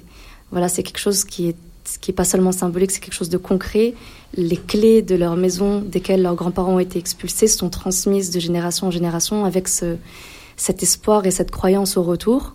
voilà, 0.50 0.68
c'est 0.68 0.82
quelque 0.82 0.98
chose 0.98 1.24
qui 1.24 1.48
est, 1.48 1.56
qui 2.00 2.10
est 2.10 2.14
pas 2.14 2.24
seulement 2.24 2.52
symbolique, 2.52 2.90
c'est 2.90 3.00
quelque 3.00 3.14
chose 3.14 3.28
de 3.28 3.38
concret. 3.38 3.94
Les 4.36 4.56
clés 4.56 5.02
de 5.02 5.14
leur 5.14 5.36
maison, 5.36 5.80
desquelles 5.80 6.22
leurs 6.22 6.34
grands-parents 6.34 6.74
ont 6.74 6.78
été 6.78 6.98
expulsés, 6.98 7.46
sont 7.46 7.70
transmises 7.70 8.30
de 8.30 8.40
génération 8.40 8.88
en 8.88 8.90
génération 8.90 9.44
avec 9.44 9.68
ce, 9.68 9.96
cet 10.56 10.82
espoir 10.82 11.26
et 11.26 11.30
cette 11.30 11.50
croyance 11.50 11.96
au 11.96 12.02
retour. 12.02 12.54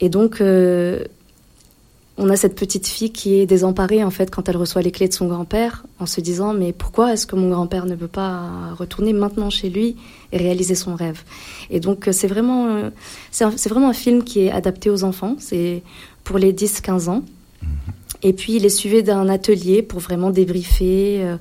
Et 0.00 0.08
donc, 0.08 0.40
euh, 0.40 1.04
on 2.16 2.30
a 2.30 2.36
cette 2.36 2.54
petite 2.54 2.86
fille 2.86 3.10
qui 3.10 3.34
est 3.40 3.46
désemparée 3.46 4.04
en 4.04 4.10
fait 4.10 4.30
quand 4.30 4.48
elle 4.48 4.56
reçoit 4.56 4.82
les 4.82 4.92
clés 4.92 5.08
de 5.08 5.12
son 5.12 5.26
grand-père 5.26 5.84
en 5.98 6.06
se 6.06 6.20
disant 6.20 6.54
mais 6.54 6.72
pourquoi 6.72 7.12
est-ce 7.12 7.26
que 7.26 7.34
mon 7.34 7.50
grand-père 7.50 7.86
ne 7.86 7.96
peut 7.96 8.08
pas 8.08 8.72
retourner 8.78 9.12
maintenant 9.12 9.50
chez 9.50 9.68
lui 9.68 9.96
et 10.30 10.36
réaliser 10.36 10.76
son 10.76 10.94
rêve? 10.94 11.22
Et 11.70 11.80
donc 11.80 12.06
euh, 12.06 12.12
c'est 12.12 12.28
vraiment 12.28 12.66
euh, 12.68 12.90
c'est 13.32 13.68
vraiment 13.68 13.88
un 13.88 13.94
film 13.94 14.22
qui 14.22 14.40
est 14.40 14.50
adapté 14.52 14.90
aux 14.90 15.02
enfants 15.02 15.34
c'est 15.40 15.82
pour 16.24 16.38
les 16.38 16.52
10-15 16.52 17.08
ans 17.08 17.22
et 18.22 18.32
puis 18.32 18.56
il 18.56 18.64
est 18.64 18.70
suivi 18.70 19.02
d'un 19.02 19.28
atelier 19.28 19.82
pour 19.82 20.00
vraiment 20.00 20.30
débriefer 20.30 21.22
euh, 21.22 21.36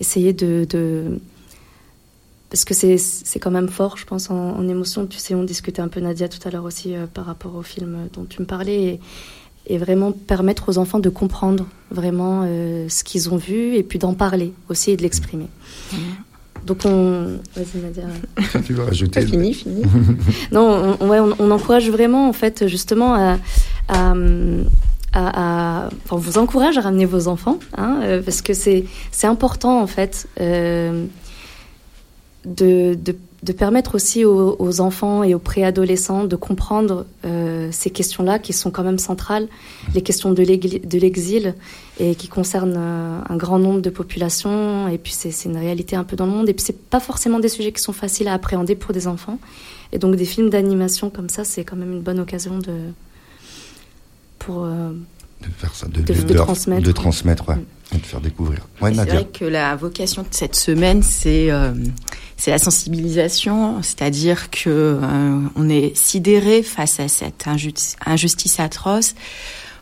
essayer 0.00 0.32
de, 0.32 1.18
parce 2.50 2.64
que 2.64 2.74
c'est 2.74 3.38
quand 3.38 3.50
même 3.50 3.68
fort, 3.68 3.96
je 3.96 4.04
pense, 4.04 4.30
en, 4.30 4.68
émotion. 4.68 5.06
Tu 5.06 5.18
sais, 5.18 5.34
on 5.34 5.42
discutait 5.42 5.80
un 5.80 5.88
peu, 5.88 6.00
Nadia, 6.00 6.28
tout 6.28 6.46
à 6.46 6.50
l'heure 6.50 6.64
aussi, 6.64 6.94
par 7.14 7.24
rapport 7.24 7.54
au 7.56 7.62
film 7.62 8.08
dont 8.12 8.24
tu 8.24 8.40
me 8.40 8.46
parlais. 8.46 8.84
Et, 8.84 9.00
et 9.66 9.78
vraiment 9.78 10.12
permettre 10.12 10.68
aux 10.68 10.78
enfants 10.78 11.00
de 11.00 11.08
comprendre 11.08 11.66
vraiment 11.90 12.42
euh, 12.44 12.88
ce 12.88 13.04
qu'ils 13.04 13.30
ont 13.30 13.36
vu 13.36 13.74
et 13.74 13.82
puis 13.82 13.98
d'en 13.98 14.14
parler 14.14 14.52
aussi 14.68 14.92
et 14.92 14.96
de 14.96 15.02
l'exprimer. 15.02 15.48
Donc 16.66 16.84
on, 16.84 17.38
vas-y 17.54 17.80
Nadia. 17.80 18.04
Tu 18.64 18.74
vas 18.74 18.88
ajouter. 18.88 19.22
fini, 19.22 19.54
fini. 19.54 19.82
non, 20.52 20.96
on, 21.00 21.08
ouais, 21.08 21.20
on, 21.20 21.50
encourage 21.52 21.88
vraiment 21.90 22.28
en 22.28 22.32
fait 22.32 22.66
justement 22.66 23.14
à, 23.14 23.38
à, 23.88 24.14
à, 25.12 25.88
on 26.10 26.16
vous 26.16 26.38
encourage 26.38 26.76
à 26.76 26.80
ramener 26.80 27.06
vos 27.06 27.28
enfants, 27.28 27.58
hein, 27.76 28.00
euh, 28.02 28.22
parce 28.22 28.42
que 28.42 28.52
c'est 28.52 28.84
c'est 29.12 29.28
important 29.28 29.80
en 29.80 29.86
fait 29.86 30.28
euh, 30.40 31.06
de, 32.44 32.94
de 32.94 33.16
de 33.42 33.52
permettre 33.52 33.94
aussi 33.94 34.24
aux, 34.24 34.80
enfants 34.80 35.22
et 35.22 35.34
aux 35.34 35.38
préadolescents 35.38 36.24
de 36.24 36.36
comprendre 36.36 37.06
euh, 37.24 37.68
ces 37.70 37.90
questions-là 37.90 38.38
qui 38.38 38.52
sont 38.52 38.70
quand 38.70 38.82
même 38.82 38.98
centrales, 38.98 39.48
les 39.94 40.02
questions 40.02 40.32
de 40.32 40.42
l'exil 40.42 41.54
et 42.00 42.14
qui 42.14 42.28
concernent 42.28 42.76
euh, 42.76 43.20
un 43.28 43.36
grand 43.36 43.58
nombre 43.58 43.80
de 43.80 43.90
populations. 43.90 44.88
Et 44.88 44.98
puis 44.98 45.12
c'est 45.12 45.44
une 45.44 45.56
réalité 45.56 45.96
un 45.96 46.04
peu 46.04 46.16
dans 46.16 46.26
le 46.26 46.32
monde. 46.32 46.48
Et 46.48 46.54
puis 46.54 46.64
c'est 46.64 46.78
pas 46.78 47.00
forcément 47.00 47.38
des 47.38 47.48
sujets 47.48 47.72
qui 47.72 47.82
sont 47.82 47.92
faciles 47.92 48.28
à 48.28 48.32
appréhender 48.32 48.74
pour 48.74 48.92
des 48.92 49.06
enfants. 49.06 49.38
Et 49.92 49.98
donc 49.98 50.16
des 50.16 50.24
films 50.24 50.50
d'animation 50.50 51.10
comme 51.10 51.28
ça, 51.28 51.44
c'est 51.44 51.64
quand 51.64 51.76
même 51.76 51.92
une 51.92 52.02
bonne 52.02 52.18
occasion 52.18 52.58
de 52.58 52.72
pour 54.38 54.64
euh, 54.64 54.90
de 55.42 55.48
faire 55.58 55.74
ça, 55.74 55.86
de, 55.86 56.00
de, 56.00 56.34
transmettre, 56.34 56.82
de 56.82 56.92
transmettre, 56.92 57.48
ouais, 57.48 57.56
et 57.94 57.98
de 57.98 58.06
faire 58.06 58.20
découvrir. 58.20 58.66
Ouais, 58.80 58.92
c'est 58.94 59.04
vrai 59.04 59.26
que 59.26 59.44
la 59.44 59.76
vocation 59.76 60.22
de 60.22 60.28
cette 60.30 60.56
semaine, 60.56 61.02
c'est 61.02 61.50
c'est 62.36 62.50
la 62.50 62.58
sensibilisation, 62.58 63.82
c'est-à-dire 63.82 64.50
que 64.50 64.68
euh, 64.68 65.40
on 65.56 65.68
est 65.68 65.96
sidéré 65.96 66.62
face 66.62 67.00
à 67.00 67.08
cette 67.08 67.46
injustice 67.46 68.60
atroce. 68.60 69.14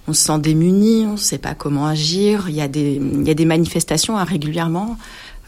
On 0.06 0.12
se 0.12 0.24
sent 0.24 0.38
démuni, 0.38 1.06
on 1.06 1.12
ne 1.12 1.16
sait 1.16 1.38
pas 1.38 1.54
comment 1.54 1.86
agir. 1.86 2.46
Il 2.48 2.54
y 2.54 2.60
a 2.60 2.68
des, 2.68 3.00
il 3.02 3.26
y 3.26 3.30
a 3.30 3.34
des 3.34 3.44
manifestations 3.46 4.16
hein, 4.18 4.24
régulièrement. 4.24 4.96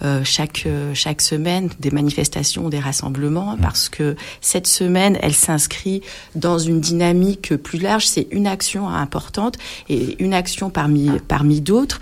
Euh, 0.03 0.21
chaque 0.25 0.65
euh, 0.67 0.93
chaque 0.93 1.23
semaine 1.23 1.71
des 1.81 1.91
manifestations, 1.91 2.69
des 2.69 2.79
rassemblements, 2.79 3.57
mmh. 3.57 3.61
parce 3.61 3.89
que 3.89 4.15
cette 4.43 4.67
semaine, 4.67 5.17
elle 5.23 5.35
s'inscrit 5.35 6.03
dans 6.35 6.59
une 6.59 6.81
dynamique 6.81 7.57
plus 7.57 7.79
large. 7.79 8.07
C'est 8.07 8.29
une 8.31 8.47
action 8.47 8.91
importante 8.91 9.57
et 9.89 10.23
une 10.23 10.35
action 10.35 10.69
parmi 10.69 11.11
parmi 11.29 11.63
d'autres. 11.63 12.01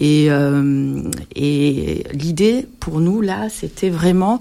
Et 0.00 0.26
euh, 0.28 1.02
et 1.34 2.04
l'idée 2.12 2.66
pour 2.78 3.00
nous 3.00 3.22
là, 3.22 3.48
c'était 3.48 3.90
vraiment 3.90 4.38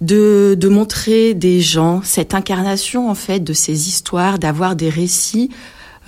de, 0.00 0.56
de 0.58 0.68
montrer 0.68 1.34
des 1.34 1.60
gens, 1.60 2.00
cette 2.02 2.34
incarnation 2.34 3.10
en 3.10 3.14
fait 3.14 3.40
de 3.40 3.52
ces 3.52 3.88
histoires, 3.88 4.38
d'avoir 4.38 4.76
des 4.76 4.88
récits 4.88 5.50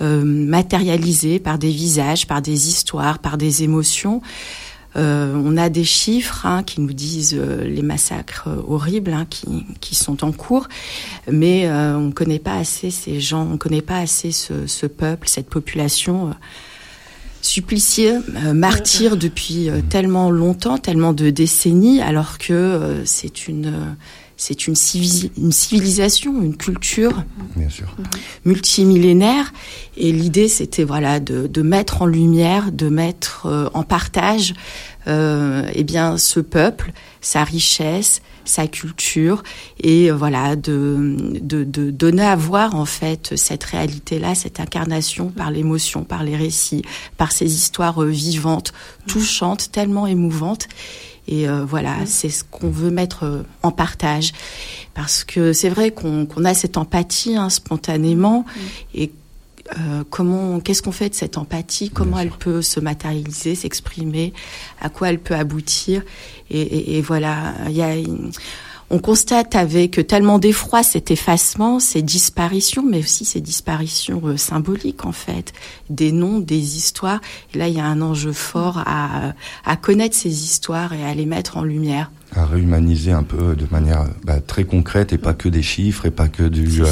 euh, 0.01 0.23
matérialisés 0.23 1.37
par 1.39 1.59
des 1.59 1.69
visages, 1.69 2.25
par 2.25 2.41
des 2.41 2.69
histoires, 2.69 3.19
par 3.19 3.37
des 3.37 3.61
émotions, 3.61 4.21
on 4.95 5.57
a 5.57 5.69
des 5.69 5.83
chiffres 5.83 6.45
hein, 6.45 6.63
qui 6.63 6.81
nous 6.81 6.93
disent 6.93 7.35
euh, 7.37 7.63
les 7.63 7.81
massacres 7.81 8.47
euh, 8.47 8.61
horribles 8.67 9.13
hein, 9.13 9.25
qui, 9.29 9.47
qui, 9.79 9.95
sont 9.95 10.23
en 10.23 10.31
cours, 10.31 10.67
mais 11.31 11.69
on 11.69 12.07
ne 12.07 12.11
connaît 12.11 12.39
pas 12.39 12.55
assez 12.55 12.91
ces 12.91 13.19
gens, 13.19 13.43
on 13.43 13.53
ne 13.53 13.57
connaît 13.57 13.81
pas 13.81 13.97
assez 13.97 14.31
ce, 14.31 14.67
ce 14.67 14.85
peuple, 14.85 15.27
cette 15.27 15.49
population 15.49 16.33
suppliciée, 17.41 18.13
martyr 18.53 19.17
depuis 19.17 19.69
tellement 19.89 20.29
longtemps, 20.29 20.77
tellement 20.77 21.13
de 21.13 21.29
décennies, 21.29 22.01
alors 22.01 22.37
que 22.37 23.01
c'est 23.05 23.47
une 23.47 23.95
c'est 24.41 24.65
une, 24.67 24.73
une, 25.37 25.51
civilisation, 25.51 26.41
une 26.41 26.57
culture 26.57 27.23
Bien 27.55 27.69
sûr. 27.69 27.95
multimillénaire. 28.43 29.53
Et 30.03 30.11
l'idée, 30.11 30.47
c'était 30.47 30.83
voilà 30.83 31.19
de, 31.19 31.45
de, 31.45 31.61
mettre 31.61 32.01
en 32.01 32.07
lumière, 32.07 32.71
de 32.71 32.89
mettre 32.89 33.45
euh, 33.45 33.69
en 33.75 33.83
partage, 33.83 34.55
euh, 35.05 35.69
eh 35.75 35.83
bien, 35.83 36.17
ce 36.17 36.39
peuple, 36.39 36.91
sa 37.21 37.43
richesse, 37.43 38.23
sa 38.43 38.65
culture, 38.65 39.43
et 39.79 40.09
voilà 40.09 40.55
de, 40.55 41.15
de, 41.39 41.63
de, 41.63 41.91
donner 41.91 42.25
à 42.25 42.35
voir 42.35 42.73
en 42.73 42.85
fait 42.85 43.35
cette 43.35 43.63
réalité-là, 43.63 44.33
cette 44.33 44.59
incarnation 44.59 45.29
par 45.29 45.51
l'émotion, 45.51 46.03
par 46.03 46.23
les 46.23 46.35
récits, 46.35 46.81
par 47.17 47.31
ces 47.31 47.53
histoires 47.53 48.01
euh, 48.01 48.07
vivantes, 48.07 48.73
touchantes, 49.05 49.71
tellement 49.71 50.07
émouvantes. 50.07 50.67
Et 51.27 51.47
euh, 51.47 51.63
voilà, 51.63 51.97
c'est 52.07 52.29
ce 52.31 52.43
qu'on 52.43 52.71
veut 52.71 52.89
mettre 52.89 53.45
en 53.61 53.71
partage. 53.71 54.31
Parce 54.95 55.23
que 55.23 55.53
c'est 55.53 55.69
vrai 55.69 55.91
qu'on 55.91 56.25
a 56.43 56.55
cette 56.55 56.77
empathie 56.77 57.35
hein, 57.37 57.51
spontanément. 57.51 58.45
Et 58.95 59.11
euh, 59.77 60.03
comment, 60.09 60.59
qu'est-ce 60.59 60.81
qu'on 60.81 60.91
fait 60.91 61.09
de 61.09 61.15
cette 61.15 61.37
empathie? 61.37 61.89
Comment 61.89 62.19
elle 62.19 62.31
peut 62.31 62.61
se 62.61 62.79
matérialiser, 62.79 63.55
s'exprimer? 63.55 64.33
À 64.79 64.89
quoi 64.89 65.09
elle 65.09 65.19
peut 65.19 65.35
aboutir? 65.35 66.03
Et, 66.49 66.61
et, 66.61 66.97
et, 66.97 67.01
voilà, 67.01 67.53
il 67.67 67.75
y 67.75 67.81
a 67.81 67.95
une, 67.95 68.31
on 68.93 68.99
constate 68.99 69.55
avec 69.55 70.05
tellement 70.05 70.37
d'effroi 70.37 70.83
cet 70.83 71.11
effacement, 71.11 71.79
ces 71.79 72.01
disparitions, 72.01 72.83
mais 72.83 72.99
aussi 72.99 73.23
ces 73.23 73.39
disparitions 73.39 74.21
euh, 74.25 74.35
symboliques 74.35 75.05
en 75.05 75.13
fait, 75.13 75.53
des 75.89 76.11
noms, 76.11 76.39
des 76.39 76.75
histoires. 76.75 77.21
Et 77.53 77.57
là, 77.57 77.69
il 77.69 77.75
y 77.75 77.79
a 77.79 77.85
un 77.85 78.01
enjeu 78.01 78.33
fort 78.33 78.83
à, 78.85 79.33
à 79.63 79.77
connaître 79.77 80.15
ces 80.15 80.43
histoires 80.43 80.91
et 80.91 81.05
à 81.05 81.13
les 81.13 81.25
mettre 81.25 81.55
en 81.55 81.63
lumière 81.63 82.11
à 82.35 82.45
réhumaniser 82.45 83.11
un 83.11 83.23
peu 83.23 83.55
de 83.55 83.65
manière 83.71 84.05
bah, 84.23 84.39
très 84.39 84.63
concrète 84.63 85.11
et 85.13 85.17
pas 85.17 85.33
que 85.33 85.49
des 85.49 85.61
chiffres 85.61 86.05
et 86.05 86.11
pas 86.11 86.27
que 86.27 86.43
du 86.43 86.81
euh, 86.81 86.85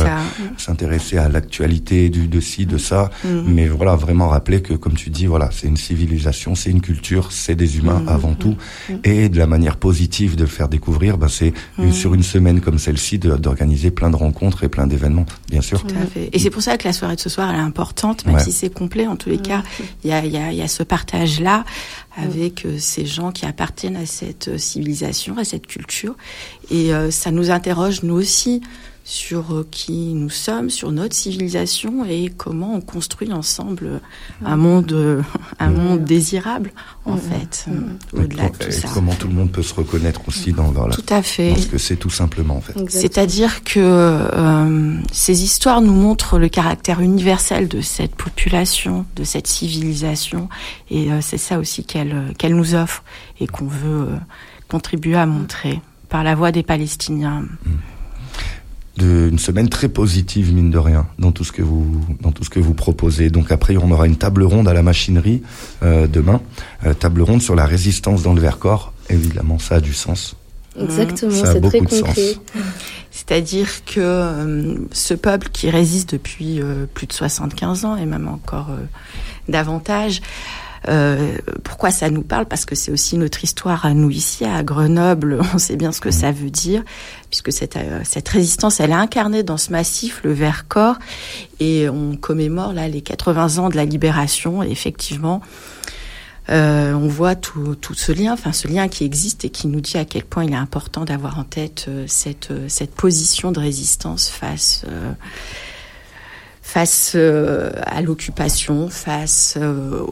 s'intéresser 0.57 1.17
à 1.17 1.29
l'actualité 1.29 2.09
du 2.09 2.27
de 2.27 2.39
ci 2.41 2.65
de 2.65 2.77
ça. 2.77 3.09
Mm. 3.23 3.41
mais 3.47 3.67
voilà 3.67 3.95
vraiment 3.95 4.27
rappeler 4.27 4.61
que 4.61 4.73
comme 4.73 4.93
tu 4.93 5.09
dis 5.09 5.25
voilà 5.25 5.49
c'est 5.51 5.67
une 5.67 5.77
civilisation 5.77 6.55
c'est 6.55 6.69
une 6.69 6.81
culture 6.81 7.31
c'est 7.31 7.55
des 7.55 7.77
humains 7.77 8.01
mm. 8.01 8.09
avant 8.09 8.33
tout. 8.33 8.55
Mm. 8.89 8.93
et 9.03 9.29
de 9.29 9.37
la 9.37 9.47
manière 9.47 9.77
positive 9.77 10.35
de 10.35 10.41
le 10.41 10.49
faire 10.49 10.67
découvrir 10.67 11.17
bah, 11.17 11.27
c'est 11.29 11.53
sur 11.91 12.13
une 12.13 12.23
semaine 12.23 12.59
comme 12.59 12.77
celle-ci 12.77 13.19
d'organiser 13.19 13.91
plein 13.91 14.09
de 14.09 14.15
rencontres 14.15 14.63
et 14.63 14.69
plein 14.69 14.87
d'événements 14.87 15.25
bien 15.49 15.61
sûr. 15.61 15.81
Tout 15.81 15.95
à 16.01 16.05
fait. 16.05 16.29
et 16.33 16.39
c'est 16.39 16.49
pour 16.49 16.61
ça 16.61 16.77
que 16.77 16.87
la 16.87 16.93
soirée 16.93 17.15
de 17.15 17.21
ce 17.21 17.29
soir 17.29 17.49
elle 17.49 17.55
est 17.55 17.63
importante 17.63 18.25
même 18.25 18.39
si 18.39 18.51
c'est 18.51 18.69
complet 18.69 19.07
en 19.07 19.15
tous 19.15 19.29
les 19.29 19.37
cas. 19.37 19.63
Il 20.03 20.09
y 20.09 20.13
a, 20.13 20.25
y, 20.25 20.37
a, 20.37 20.51
y 20.51 20.61
a 20.61 20.67
ce 20.67 20.83
partage 20.83 21.39
là 21.39 21.63
avec 22.23 22.65
euh, 22.65 22.77
ces 22.77 23.05
gens 23.05 23.31
qui 23.31 23.45
appartiennent 23.45 23.95
à 23.95 24.05
cette 24.05 24.49
euh, 24.49 24.57
civilisation, 24.57 25.37
à 25.37 25.43
cette 25.43 25.67
culture. 25.67 26.15
Et 26.69 26.93
euh, 26.93 27.11
ça 27.11 27.31
nous 27.31 27.51
interroge, 27.51 28.03
nous 28.03 28.15
aussi, 28.15 28.61
sur 29.09 29.55
euh, 29.55 29.67
qui 29.71 30.13
nous 30.13 30.29
sommes, 30.29 30.69
sur 30.69 30.91
notre 30.91 31.15
civilisation 31.15 32.05
et 32.05 32.31
comment 32.37 32.75
on 32.75 32.79
construit 32.79 33.33
ensemble 33.33 34.01
un 34.45 34.55
monde, 34.55 34.91
euh, 34.91 35.23
un 35.57 35.71
monde 35.71 36.03
désirable, 36.03 36.71
en 37.05 37.17
fait, 37.17 37.65
euh, 37.69 37.81
au-delà 38.13 38.49
de 38.49 38.57
tout 38.57 38.71
ça. 38.71 38.87
Comment 38.93 39.15
tout 39.15 39.27
le 39.27 39.33
monde 39.33 39.51
peut 39.51 39.63
se 39.63 39.73
reconnaître 39.73 40.21
aussi 40.27 40.53
dans, 40.53 40.71
dans, 40.71 40.87
tout 40.89 41.01
à 41.09 41.23
fait. 41.23 41.55
ce 41.55 41.65
que 41.65 41.79
c'est 41.79 41.95
tout 41.95 42.11
simplement, 42.11 42.57
en 42.57 42.61
fait. 42.61 42.75
C'est-à-dire 42.87 43.63
que 43.63 44.27
ces 45.11 45.43
histoires 45.43 45.81
nous 45.81 45.93
montrent 45.93 46.37
le 46.37 46.47
caractère 46.47 47.01
universel 47.01 47.67
de 47.67 47.81
cette 47.81 48.13
population, 48.13 49.07
de 49.15 49.23
cette 49.23 49.47
civilisation, 49.47 50.49
et 50.91 51.09
c'est 51.21 51.39
ça 51.39 51.57
aussi 51.57 51.83
qu'elle 51.83 52.35
qu'elle 52.37 52.55
nous 52.55 52.75
offre 52.75 53.03
et 53.39 53.47
qu'on 53.47 53.67
veut 53.67 54.09
contribuer 54.67 55.15
à 55.15 55.25
montrer 55.25 55.81
par 56.09 56.23
la 56.23 56.35
voix 56.35 56.51
des 56.51 56.63
Palestiniens. 56.63 57.41
Mm 57.65 57.69
une 59.01 59.39
semaine 59.39 59.69
très 59.69 59.89
positive 59.89 60.53
mine 60.53 60.71
de 60.71 60.77
rien 60.77 61.07
dans 61.17 61.31
tout 61.31 61.43
ce 61.43 61.51
que 61.51 61.61
vous 61.61 62.01
dans 62.21 62.31
tout 62.31 62.43
ce 62.43 62.49
que 62.49 62.59
vous 62.59 62.73
proposez. 62.73 63.29
Donc 63.29 63.51
après 63.51 63.77
on 63.77 63.91
aura 63.91 64.07
une 64.07 64.15
table 64.15 64.43
ronde 64.43 64.67
à 64.67 64.73
la 64.73 64.83
machinerie 64.83 65.41
euh, 65.83 66.07
demain, 66.07 66.41
euh, 66.85 66.93
table 66.93 67.21
ronde 67.21 67.41
sur 67.41 67.55
la 67.55 67.65
résistance 67.65 68.23
dans 68.23 68.33
le 68.33 68.41
Vercors. 68.41 68.93
Évidemment, 69.09 69.59
ça 69.59 69.75
a 69.75 69.79
du 69.81 69.93
sens. 69.93 70.35
Exactement, 70.79 71.31
c'est 71.31 71.61
très 71.61 71.79
concret. 71.79 72.35
C'est-à-dire 73.11 73.83
que 73.85 73.99
euh, 73.99 74.75
ce 74.91 75.13
peuple 75.13 75.49
qui 75.51 75.69
résiste 75.69 76.11
depuis 76.13 76.61
plus 76.93 77.07
de 77.07 77.13
75 77.13 77.85
ans 77.85 77.95
et 77.95 78.05
même 78.05 78.27
encore 78.27 78.69
davantage 79.47 80.21
euh, 80.87 81.37
pourquoi 81.63 81.91
ça 81.91 82.09
nous 82.09 82.21
parle? 82.21 82.45
Parce 82.45 82.65
que 82.65 82.75
c'est 82.75 82.91
aussi 82.91 83.17
notre 83.17 83.43
histoire 83.43 83.85
à 83.85 83.93
nous 83.93 84.09
ici, 84.09 84.45
à 84.45 84.63
Grenoble. 84.63 85.41
On 85.53 85.57
sait 85.57 85.75
bien 85.75 85.91
ce 85.91 85.99
que 85.99 86.11
ça 86.11 86.31
veut 86.31 86.49
dire, 86.49 86.83
puisque 87.29 87.51
cette, 87.51 87.75
euh, 87.75 88.01
cette 88.03 88.29
résistance, 88.29 88.79
elle 88.79 88.91
est 88.91 88.93
incarnée 88.93 89.43
dans 89.43 89.57
ce 89.57 89.71
massif, 89.71 90.21
le 90.23 90.31
Vercors, 90.31 90.97
et 91.59 91.89
on 91.89 92.15
commémore 92.15 92.73
là 92.73 92.87
les 92.87 93.01
80 93.01 93.57
ans 93.57 93.69
de 93.69 93.75
la 93.75 93.85
libération. 93.85 94.63
Et 94.63 94.71
effectivement, 94.71 95.41
euh, 96.49 96.93
on 96.93 97.07
voit 97.07 97.35
tout, 97.35 97.75
tout, 97.75 97.93
ce 97.93 98.11
lien, 98.11 98.33
enfin 98.33 98.53
ce 98.53 98.67
lien 98.67 98.87
qui 98.87 99.03
existe 99.03 99.45
et 99.45 99.49
qui 99.49 99.67
nous 99.67 99.81
dit 99.81 99.97
à 99.97 100.05
quel 100.05 100.23
point 100.23 100.45
il 100.45 100.53
est 100.53 100.55
important 100.55 101.05
d'avoir 101.05 101.37
en 101.37 101.43
tête 101.43 101.89
cette, 102.07 102.51
cette 102.69 102.95
position 102.95 103.51
de 103.51 103.59
résistance 103.59 104.29
face 104.29 104.85
face 106.69 107.13
euh, 107.15 107.71
à 107.83 108.03
l'occupation, 108.03 108.89
face 108.89 109.57
euh, 109.59 110.05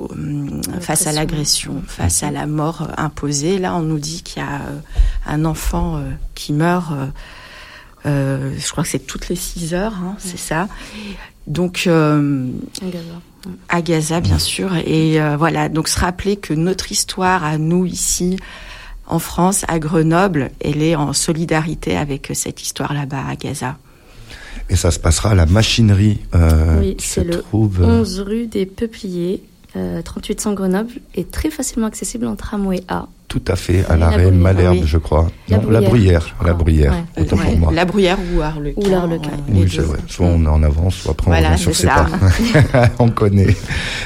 face 0.82 1.06
à 1.06 1.12
l'agression, 1.12 1.84
face 1.86 2.24
à 2.24 2.32
la 2.32 2.48
mort 2.48 2.88
imposée. 2.98 3.60
Là, 3.60 3.76
on 3.76 3.84
nous 3.84 4.00
dit 4.00 4.24
qu'il 4.24 4.42
y 4.42 4.46
a 4.46 4.56
euh, 4.56 4.80
un 5.28 5.46
enfant 5.46 6.02
qui 6.34 6.54
meurt. 6.54 6.92
je 8.06 8.72
crois 8.72 8.84
que 8.84 8.90
c'est 8.90 9.06
toutes 9.06 9.30
les 9.30 9.36
6 9.36 9.76
heures, 9.76 9.94
hein, 10.04 10.16
c'est 10.18 10.40
ça. 10.40 10.68
Donc 11.46 11.88
à 13.70 13.82
Gaza, 13.84 14.20
bien 14.20 14.40
sûr. 14.40 14.76
Et 14.78 15.20
voilà, 15.38 15.70
donc 15.70 15.88
se 15.88 16.00
rappeler 16.00 16.38
que 16.38 16.56
notre 16.56 16.92
histoire 16.92 17.44
à 17.44 17.60
nous 17.60 17.86
ici 17.86 18.38
en 19.06 19.20
France, 19.20 19.64
à 19.68 19.78
Grenoble, 19.78 20.50
elle 20.60 20.82
est 20.82 20.96
en 20.96 21.14
solidarité 21.14 21.96
avec 21.96 22.32
cette 22.34 22.64
histoire 22.64 22.94
là-bas 22.94 23.24
à 23.30 23.36
Gaza. 23.36 23.78
Et 24.70 24.76
ça 24.76 24.92
se 24.92 25.00
passera 25.00 25.32
à 25.32 25.36
la 25.36 25.46
machinerie. 25.46 26.20
Euh, 26.36 26.80
oui, 26.80 26.98
c'est 27.00 27.24
le 27.24 27.44
11 27.54 28.20
rue 28.22 28.48
des 28.48 28.66
Peupliers, 28.66 29.44
euh, 29.76 30.02
3800 30.02 30.54
Grenoble, 30.54 30.94
et 31.16 31.24
très 31.24 31.50
facilement 31.50 31.88
accessible 31.88 32.28
en 32.28 32.36
tramway 32.36 32.84
A. 32.88 33.08
Tout 33.27 33.41
à 33.50 33.57
fait, 33.57 33.84
à 33.89 33.98
l'arrêt 33.98 34.31
Malherbe, 34.31 34.86
je 34.86 34.98
crois. 34.98 35.27
La 35.50 35.57
non, 35.57 35.89
Bruyère. 35.89 36.36
La 36.46 36.53
Bruyère, 36.53 36.93
autant 37.19 37.36
pour 37.36 37.57
moi. 37.57 37.74
La 37.74 37.84
Bruyère 37.84 38.17
ou 38.34 38.41
Arlequin. 38.41 38.81
Ou 38.81 38.89
l'Arlequin. 38.89 39.31
Oui, 39.50 39.67
c'est 39.69 39.81
vrai. 39.81 39.98
Soit 40.07 40.27
on 40.27 40.46
est 40.46 40.48
en 40.48 40.63
avance, 40.63 40.96
soit 40.96 41.12
après 41.12 41.27
on 41.27 41.31
voilà, 41.31 41.57
sur 41.57 41.75
ses 41.75 41.88
pas. 41.88 42.07
on 43.00 43.10
connaît. 43.10 43.53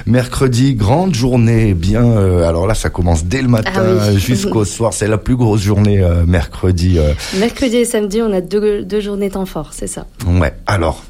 Mercredi, 0.08 0.74
grande 0.74 1.14
journée, 1.14 1.76
bien. 1.76 2.04
Euh, 2.04 2.50
alors 2.50 2.66
là, 2.66 2.74
ça 2.74 2.90
commence 2.90 3.26
dès 3.26 3.44
le 3.44 3.48
ah 3.50 3.52
matin 3.52 4.12
jusqu'au 4.18 4.66
soir. 4.66 4.92
C'est 4.92 5.08
la 5.08 5.20
plus 5.20 5.36
grosse 5.36 5.62
journée 5.62 6.00
euh, 6.02 6.26
mercredi. 6.26 6.98
Euh. 6.98 7.14
Mercredi 7.38 7.78
et 7.78 7.86
samedi, 7.86 8.24
on 8.24 8.34
a 8.34 8.42
deux, 8.42 8.84
deux 8.84 9.02
journées 9.02 9.30
temps 9.30 9.46
fort, 9.46 9.70
c'est 9.72 9.88
ça. 9.88 10.08
Ouais. 10.26 10.54
Alors, 10.66 11.04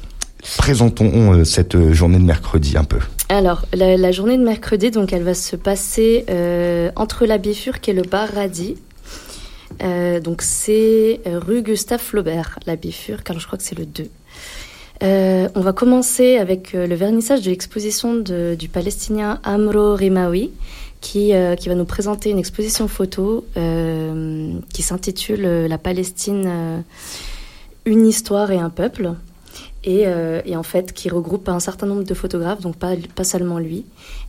Présentons 0.58 1.32
euh, 1.32 1.44
cette 1.44 1.76
euh, 1.76 1.92
journée 1.92 2.18
de 2.18 2.24
mercredi 2.24 2.76
un 2.76 2.82
peu. 2.82 2.98
Alors, 3.34 3.64
la, 3.72 4.12
journée 4.12 4.36
de 4.36 4.44
mercredi, 4.44 4.90
donc, 4.90 5.14
elle 5.14 5.22
va 5.22 5.32
se 5.32 5.56
passer 5.56 6.26
euh, 6.28 6.90
entre 6.96 7.24
la 7.24 7.38
Bifurque 7.38 7.88
et 7.88 7.94
le 7.94 8.02
bar 8.02 8.28
Radis. 8.28 8.76
donc, 10.22 10.42
c'est 10.42 11.22
rue 11.24 11.62
Gustave 11.62 11.98
Flaubert, 11.98 12.58
la 12.66 12.76
Bifurque. 12.76 13.30
Alors, 13.30 13.40
je 13.40 13.46
crois 13.46 13.56
que 13.56 13.64
c'est 13.64 13.78
le 13.78 13.86
2. 13.86 14.10
on 15.54 15.60
va 15.62 15.72
commencer 15.72 16.36
avec 16.36 16.74
le 16.74 16.94
vernissage 16.94 17.40
de 17.40 17.48
l'exposition 17.48 18.16
du 18.16 18.68
Palestinien 18.68 19.40
Amro 19.44 19.94
Rimawi, 19.94 20.50
qui 21.00 21.32
va 21.32 21.74
nous 21.74 21.86
présenter 21.86 22.28
une 22.28 22.38
exposition 22.38 22.86
photo 22.86 23.46
qui 23.54 24.82
s'intitule 24.82 25.40
La 25.70 25.78
Palestine, 25.78 26.84
une 27.86 28.06
histoire 28.06 28.50
et 28.50 28.58
un 28.58 28.68
peuple 28.68 29.14
et, 29.84 30.02
euh, 30.06 30.40
et, 30.44 30.56
en 30.56 30.62
fait 30.62 30.92
qui 30.92 31.08
regroupe 31.08 31.48
un 31.48 31.60
certain 31.60 31.86
nombre 31.86 32.04
de 32.04 32.14
photographes, 32.14 32.60
donc 32.60 32.76
pas, 32.76 32.94
pas 33.14 33.24
seulement 33.24 33.58
lui, 33.58 33.84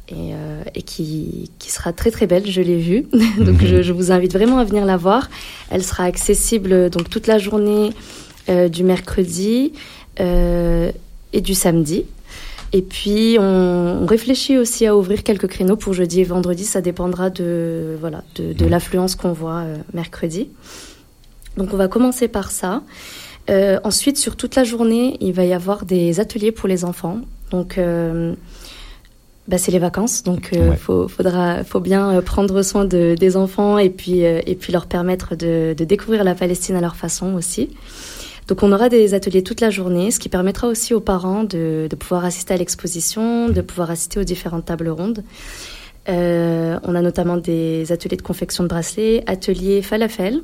et, 0.09 0.33
euh, 0.33 0.63
et 0.75 0.81
qui, 0.81 1.51
qui, 1.59 1.71
sera 1.71 1.93
très 1.93 2.11
très 2.11 2.27
belle, 2.27 2.49
je 2.49 2.61
l'ai 2.61 2.77
vue, 2.77 3.07
donc 3.39 3.63
je, 3.63 3.81
je, 3.81 3.93
vous 3.93 4.11
invite 4.11 4.33
vraiment 4.33 4.57
à 4.57 4.63
venir 4.63 4.85
la 4.85 4.97
voir. 4.97 5.29
Elle 5.69 5.83
sera 5.83 6.05
accessible 6.05 6.89
donc 6.89 7.09
toute 7.09 7.27
la 7.27 7.37
journée 7.37 7.91
euh, 8.49 8.67
du 8.69 8.83
mercredi 8.83 9.73
et 10.19 11.41
du 11.41 11.53
samedi. 11.55 12.05
Et 12.73 12.81
puis 12.81 13.37
on, 13.39 14.01
on, 14.01 14.05
réfléchit 14.07 14.57
aussi 14.57 14.87
à 14.87 14.97
ouvrir 14.97 15.21
quelques 15.21 15.45
créneaux 15.45 15.77
pour 15.77 15.93
jeudi 15.93 16.21
et 16.21 16.23
vendredi, 16.23 16.65
ça 16.65 16.81
dépendra 16.81 17.29
de 17.29 17.95
voilà 17.99 18.23
de, 18.35 18.51
de 18.51 18.65
l'affluence 18.65 19.15
qu'on 19.15 19.31
voit 19.31 19.59
euh, 19.59 19.77
mercredi. 19.93 20.49
Donc 21.55 21.69
on 21.71 21.77
va 21.77 21.87
commencer 21.87 22.27
par 22.27 22.49
ça. 22.49 22.81
Euh, 23.49 23.79
ensuite, 23.83 24.17
sur 24.17 24.35
toute 24.35 24.55
la 24.55 24.63
journée, 24.63 25.17
il 25.19 25.33
va 25.33 25.43
y 25.45 25.53
avoir 25.53 25.85
des 25.85 26.19
ateliers 26.19 26.51
pour 26.51 26.69
les 26.69 26.85
enfants. 26.85 27.19
Donc, 27.51 27.77
euh, 27.77 28.33
bah, 29.47 29.57
c'est 29.57 29.71
les 29.71 29.79
vacances, 29.79 30.23
donc 30.23 30.49
il 30.53 30.59
euh, 30.59 30.73
faut, 30.73 31.07
faudra, 31.09 31.63
faut 31.65 31.81
bien 31.81 32.21
prendre 32.21 32.61
soin 32.61 32.85
de, 32.85 33.15
des 33.19 33.35
enfants 33.35 33.77
et 33.77 33.89
puis, 33.89 34.21
et 34.21 34.55
puis 34.55 34.71
leur 34.71 34.85
permettre 34.85 35.35
de, 35.35 35.75
de, 35.77 35.83
découvrir 35.83 36.23
la 36.23 36.35
Palestine 36.35 36.75
à 36.75 36.81
leur 36.81 36.95
façon 36.95 37.33
aussi. 37.33 37.69
Donc 38.47 38.63
on 38.63 38.71
aura 38.71 38.89
des 38.89 39.13
ateliers 39.13 39.43
toute 39.43 39.61
la 39.61 39.69
journée, 39.69 40.11
ce 40.11 40.19
qui 40.19 40.29
permettra 40.29 40.67
aussi 40.67 40.93
aux 40.93 41.01
parents 41.01 41.43
de, 41.43 41.87
de 41.89 41.95
pouvoir 41.95 42.23
assister 42.23 42.53
à 42.53 42.57
l'exposition, 42.57 43.49
de 43.49 43.61
pouvoir 43.61 43.91
assister 43.91 44.19
aux 44.19 44.23
différentes 44.23 44.65
tables 44.65 44.89
rondes. 44.89 45.23
On 46.07 46.95
a 46.95 47.01
notamment 47.01 47.37
des 47.37 47.91
ateliers 47.91 48.17
de 48.17 48.21
confection 48.21 48.63
de 48.63 48.69
bracelets, 48.69 49.23
ateliers 49.27 49.81
falafel, 49.81 50.41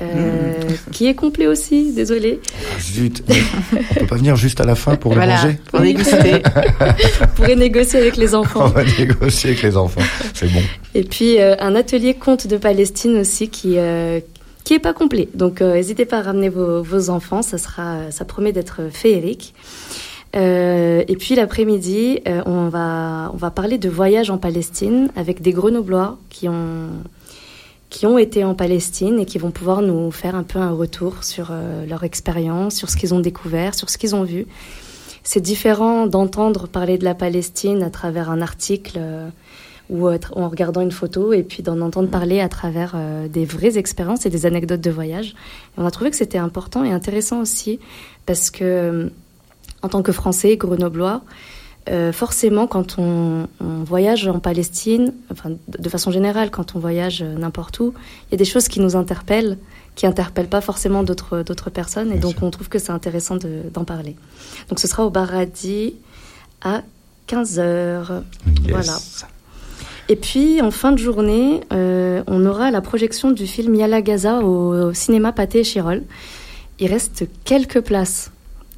euh, 0.00 0.54
qui 0.90 1.06
est 1.06 1.14
complet 1.14 1.46
aussi, 1.46 1.92
désolé. 1.92 2.40
Ah, 2.52 2.80
zut, 2.80 3.22
on 3.28 3.94
peut 4.00 4.06
pas 4.06 4.16
venir 4.16 4.34
juste 4.34 4.60
à 4.60 4.64
la 4.64 4.74
fin 4.74 4.96
pour 4.96 5.14
le 5.14 5.20
manger 5.20 5.58
Pour 5.70 5.80
négocier. 5.80 6.42
pour 7.36 7.46
négocier 7.46 8.00
avec 8.00 8.16
les 8.16 8.34
enfants. 8.34 8.64
On 8.64 8.68
va 8.68 8.82
négocier 8.82 9.50
avec 9.50 9.62
les 9.62 9.76
enfants, 9.76 10.00
c'est 10.32 10.52
bon. 10.52 10.62
Et 10.94 11.04
puis 11.04 11.38
euh, 11.38 11.54
un 11.60 11.76
atelier 11.76 12.14
conte 12.14 12.48
de 12.48 12.56
Palestine 12.56 13.18
aussi 13.18 13.48
qui 13.48 13.74
euh, 13.78 14.18
qui 14.64 14.74
est 14.74 14.80
pas 14.80 14.94
complet. 14.94 15.28
Donc 15.34 15.60
n'hésitez 15.60 16.06
pas 16.06 16.18
à 16.18 16.22
ramener 16.22 16.48
vos, 16.48 16.82
vos, 16.82 17.10
enfants, 17.10 17.42
ça 17.42 17.58
sera, 17.58 18.10
ça 18.10 18.24
promet 18.24 18.50
d'être 18.50 18.88
féerique. 18.90 19.54
et 20.34 21.16
puis 21.18 21.34
l'après-midi, 21.36 22.20
on 22.46 22.68
va 22.68 23.30
on 23.32 23.36
va 23.36 23.50
parler 23.50 23.78
de 23.78 23.90
voyage 23.90 24.30
en 24.30 24.38
Palestine 24.38 25.10
avec 25.14 25.42
des 25.42 25.52
Grenoblois 25.52 26.18
qui 26.30 26.48
ont 26.48 26.88
qui 27.94 28.06
ont 28.06 28.18
été 28.18 28.42
en 28.42 28.56
Palestine 28.56 29.20
et 29.20 29.24
qui 29.24 29.38
vont 29.38 29.52
pouvoir 29.52 29.80
nous 29.80 30.10
faire 30.10 30.34
un 30.34 30.42
peu 30.42 30.58
un 30.58 30.72
retour 30.72 31.22
sur 31.22 31.50
euh, 31.52 31.86
leur 31.86 32.02
expérience, 32.02 32.74
sur 32.74 32.90
ce 32.90 32.96
qu'ils 32.96 33.14
ont 33.14 33.20
découvert, 33.20 33.76
sur 33.76 33.88
ce 33.88 33.98
qu'ils 33.98 34.16
ont 34.16 34.24
vu. 34.24 34.48
C'est 35.22 35.40
différent 35.40 36.08
d'entendre 36.08 36.66
parler 36.66 36.98
de 36.98 37.04
la 37.04 37.14
Palestine 37.14 37.84
à 37.84 37.90
travers 37.90 38.30
un 38.30 38.42
article 38.42 38.96
euh, 38.96 39.28
ou 39.90 40.08
en 40.08 40.48
regardant 40.48 40.80
une 40.80 40.90
photo 40.90 41.32
et 41.32 41.44
puis 41.44 41.62
d'en 41.62 41.80
entendre 41.80 42.08
parler 42.08 42.40
à 42.40 42.48
travers 42.48 42.94
euh, 42.96 43.28
des 43.28 43.44
vraies 43.44 43.78
expériences 43.78 44.26
et 44.26 44.30
des 44.30 44.44
anecdotes 44.44 44.80
de 44.80 44.90
voyage. 44.90 45.28
Et 45.28 45.80
on 45.80 45.86
a 45.86 45.90
trouvé 45.92 46.10
que 46.10 46.16
c'était 46.16 46.38
important 46.38 46.82
et 46.82 46.90
intéressant 46.90 47.40
aussi 47.40 47.78
parce 48.26 48.50
que 48.50 49.12
en 49.82 49.88
tant 49.88 50.02
que 50.02 50.10
Français, 50.10 50.56
grenoblois, 50.56 51.22
euh, 51.88 52.12
forcément, 52.12 52.66
quand 52.66 52.98
on, 52.98 53.46
on, 53.60 53.84
voyage 53.84 54.26
en 54.26 54.38
Palestine, 54.38 55.12
enfin, 55.30 55.50
de 55.68 55.88
façon 55.90 56.10
générale, 56.10 56.50
quand 56.50 56.74
on 56.76 56.78
voyage 56.78 57.22
euh, 57.22 57.36
n'importe 57.36 57.78
où, 57.80 57.92
il 58.28 58.32
y 58.32 58.34
a 58.34 58.38
des 58.38 58.46
choses 58.46 58.68
qui 58.68 58.80
nous 58.80 58.96
interpellent, 58.96 59.58
qui 59.94 60.06
interpellent 60.06 60.48
pas 60.48 60.62
forcément 60.62 61.02
d'autres 61.02 61.42
d'autres 61.42 61.68
personnes, 61.68 62.10
et 62.10 62.18
donc 62.18 62.36
on 62.42 62.50
trouve 62.50 62.68
que 62.70 62.78
c'est 62.78 62.92
intéressant 62.92 63.36
d'en 63.72 63.84
parler. 63.84 64.16
Donc 64.70 64.80
ce 64.80 64.88
sera 64.88 65.04
au 65.04 65.10
Baradi 65.10 65.94
à 66.62 66.82
15 67.26 67.58
h 67.58 68.22
Voilà. 68.70 68.98
Et 70.08 70.16
puis 70.16 70.60
en 70.62 70.70
fin 70.70 70.92
de 70.92 70.98
journée, 70.98 71.60
euh, 71.72 72.22
on 72.26 72.44
aura 72.46 72.70
la 72.70 72.80
projection 72.80 73.30
du 73.30 73.46
film 73.46 73.74
Yala 73.74 74.02
Gaza 74.02 74.40
au, 74.40 74.92
cinéma 74.92 75.32
Pathé 75.32 75.64
Chirol. 75.64 76.02
il 76.78 76.90
reste 76.90 77.26
quelques 77.44 77.80
places. 77.80 78.30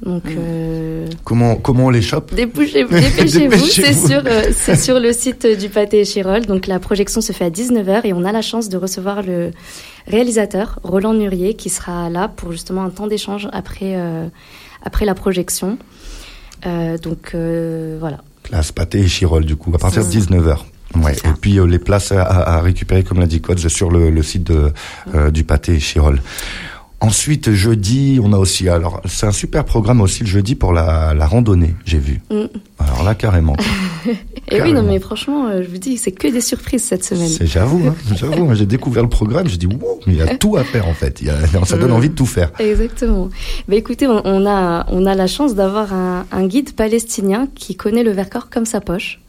Donc, 0.03 0.25
hmm. 0.25 0.35
euh, 0.37 1.07
comment, 1.23 1.55
comment 1.55 1.85
on 1.85 1.89
les 1.89 2.01
chope? 2.01 2.33
Dépêchez-vous, 2.35 3.65
c'est 3.65 3.93
sur, 3.93 4.21
euh, 4.25 4.75
sur 4.75 4.99
le 4.99 5.11
site 5.11 5.47
du 5.59 5.69
Pâté 5.69 6.05
Chirol. 6.05 6.45
Donc 6.45 6.67
la 6.67 6.79
projection 6.79 7.21
se 7.21 7.31
fait 7.31 7.45
à 7.45 7.49
19h 7.49 8.01
et 8.05 8.13
on 8.13 8.23
a 8.23 8.31
la 8.31 8.41
chance 8.41 8.69
de 8.69 8.77
recevoir 8.77 9.23
le 9.23 9.51
réalisateur, 10.07 10.79
Roland 10.83 11.13
Nurier, 11.13 11.55
qui 11.55 11.69
sera 11.69 12.09
là 12.09 12.27
pour 12.27 12.51
justement 12.51 12.83
un 12.83 12.89
temps 12.89 13.07
d'échange 13.07 13.49
après, 13.51 13.95
euh, 13.95 14.27
après 14.83 15.05
la 15.05 15.15
projection. 15.15 15.77
donc 16.63 17.35
voilà. 17.99 18.19
Classe 18.43 18.71
Pâté 18.71 18.99
et 18.99 19.07
Chirol, 19.07 19.45
du 19.45 19.55
coup, 19.55 19.71
à 19.73 19.77
partir 19.79 20.05
de 20.05 20.09
19h. 20.09 20.59
Ouais. 20.95 21.13
Et 21.13 21.33
puis 21.41 21.59
les 21.67 21.79
places 21.79 22.13
à, 22.13 22.61
récupérer, 22.61 23.03
comme 23.03 23.19
l'a 23.19 23.25
dit 23.25 23.41
Coach, 23.41 23.65
sur 23.67 23.91
le, 23.91 24.09
le 24.09 24.23
site 24.23 24.43
de, 24.43 24.71
du 25.31 25.43
Pâté 25.43 25.79
Chirol. 25.79 26.21
Ensuite, 26.99 27.51
jeudi, 27.51 28.19
on 28.23 28.33
a 28.33 28.37
aussi, 28.37 28.67
alors 28.69 29.01
c'est 29.05 29.27
un 29.27 29.31
super 29.31 29.65
programme 29.65 30.01
aussi 30.01 30.21
le 30.21 30.29
jeudi 30.29 30.55
pour 30.55 30.73
la, 30.73 31.13
la 31.13 31.27
randonnée, 31.27 31.75
j'ai 31.85 31.99
vu. 31.99 32.21
Mm. 32.31 32.45
Alors 32.79 33.03
là, 33.03 33.13
carrément. 33.13 33.55
Et 34.49 34.61
oui, 34.61 34.73
non, 34.73 34.81
mais 34.81 34.99
franchement, 34.99 35.47
euh, 35.47 35.61
je 35.61 35.67
vous 35.67 35.77
dis, 35.77 35.97
c'est 35.97 36.11
que 36.11 36.27
des 36.27 36.41
surprises 36.41 36.83
cette 36.83 37.03
semaine. 37.03 37.29
J'avoue, 37.41 37.87
hein, 37.87 37.95
j'avoue, 38.15 38.53
j'ai 38.55 38.65
découvert 38.65 39.03
le 39.03 39.09
programme, 39.09 39.47
j'ai 39.47 39.57
dit, 39.57 39.67
wow, 39.67 39.99
il 40.07 40.15
y 40.15 40.21
a 40.21 40.37
tout 40.37 40.57
à 40.57 40.63
faire 40.63 40.87
en 40.87 40.93
fait. 40.93 41.21
Il 41.21 41.27
y 41.27 41.29
a, 41.29 41.35
ça 41.65 41.77
donne 41.77 41.91
mm. 41.91 41.93
envie 41.93 42.09
de 42.09 42.15
tout 42.15 42.25
faire. 42.25 42.51
Exactement. 42.57 43.29
Bah, 43.67 43.75
écoutez, 43.75 44.07
on, 44.07 44.45
a, 44.47 44.87
on 44.89 45.05
a 45.05 45.13
la 45.13 45.27
chance 45.27 45.53
d'avoir 45.53 45.93
un, 45.93 46.25
un 46.31 46.47
guide 46.47 46.73
palestinien 46.73 47.47
qui 47.53 47.75
connaît 47.75 48.03
le 48.03 48.11
Vercors 48.11 48.49
comme 48.49 48.65
sa 48.65 48.81
poche 48.81 49.19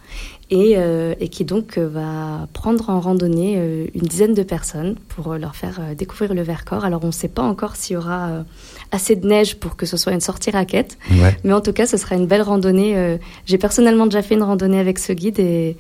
et, 0.51 0.75
euh, 0.77 1.15
et, 1.21 1.29
qui 1.29 1.45
donc 1.45 1.77
euh, 1.77 1.89
va 1.89 2.49
prendre 2.53 2.89
en 2.89 3.01
randonnée 3.01 3.57
euh, 3.59 3.87
une 3.95 4.03
dizaine 4.03 4.35
de 4.35 4.43
personnes 4.43 4.95
pour 5.09 5.35
leur 5.35 5.57
faire 5.57 5.81
découvrir 5.97 6.35
le 6.35 6.43
Vercors. 6.43 6.85
Alors 6.85 7.01
on 7.05 7.09
ne 7.09 7.13
sait 7.13 7.29
pas 7.29 7.43
encore 7.43 7.77
s'il 7.77 7.95
y 7.95 7.97
aura 7.97 8.45
assez 8.93 9.17
de 9.17 9.27
neige 9.27 9.57
pour 9.57 9.77
que 9.77 9.87
ce 9.87 9.97
soit 9.97 10.13
une 10.13 10.21
sortie 10.21 10.51
raquette, 10.51 10.99
mais 11.45 11.53
en 11.53 11.61
tout 11.61 11.73
cas 11.73 11.87
ce 11.87 11.97
sera 11.97 12.15
une 12.15 12.27
belle 12.27 12.43
randonnée. 12.43 13.19
J'ai 13.47 13.59
personnellement 13.59 14.07
déjà 14.07 14.23
fait 14.23 14.35
une 14.35 14.43
randonnée 14.43 14.79
avec 14.79 14.99
ce 14.99 15.13
guide 15.13 15.39
et, 15.39 15.77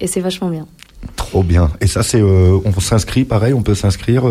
et 0.00 0.06
c'est 0.06 0.20
vachement 0.20 0.48
bien. 0.48 0.66
Trop 1.16 1.42
bien. 1.42 1.70
Et 1.80 1.86
ça, 1.86 2.02
c'est, 2.02 2.20
on 2.20 2.80
s'inscrit 2.80 3.24
pareil, 3.24 3.54
on 3.54 3.62
peut 3.62 3.74
s'inscrire 3.74 4.24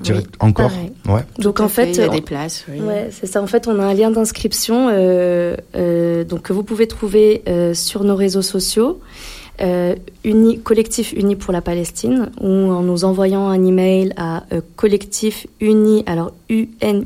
direct, 0.00 0.34
encore. 0.40 0.72
Ouais. 1.08 1.22
Donc 1.38 1.60
en 1.60 1.68
fait, 1.68 1.90
il 1.90 1.98
y 1.98 2.02
a 2.02 2.08
des 2.08 2.20
places. 2.20 2.64
Oui. 2.68 2.80
Ouais, 2.80 3.10
c'est 3.12 3.26
ça. 3.26 3.42
En 3.42 3.46
fait, 3.46 3.68
on 3.68 3.78
a 3.78 3.84
un 3.84 3.94
lien 3.94 4.10
d'inscription, 4.10 4.86
donc 4.88 6.42
que 6.42 6.52
vous 6.52 6.64
pouvez 6.64 6.88
trouver 6.88 7.42
sur 7.74 8.02
nos 8.02 8.16
réseaux 8.16 8.42
sociaux 8.42 9.00
euh, 9.00 9.35
uni, 10.24 10.60
collectif 10.60 11.12
uni 11.12 11.36
pour 11.36 11.52
la 11.52 11.60
Palestine, 11.62 12.30
ou 12.40 12.48
en 12.48 12.82
nous 12.82 13.04
envoyant 13.04 13.48
un 13.48 13.64
email 13.64 14.12
à 14.16 14.44
euh, 14.52 14.60
collectif 14.76 15.46
uni, 15.60 16.02
alors 16.06 16.32
uni.e.s 16.48 17.02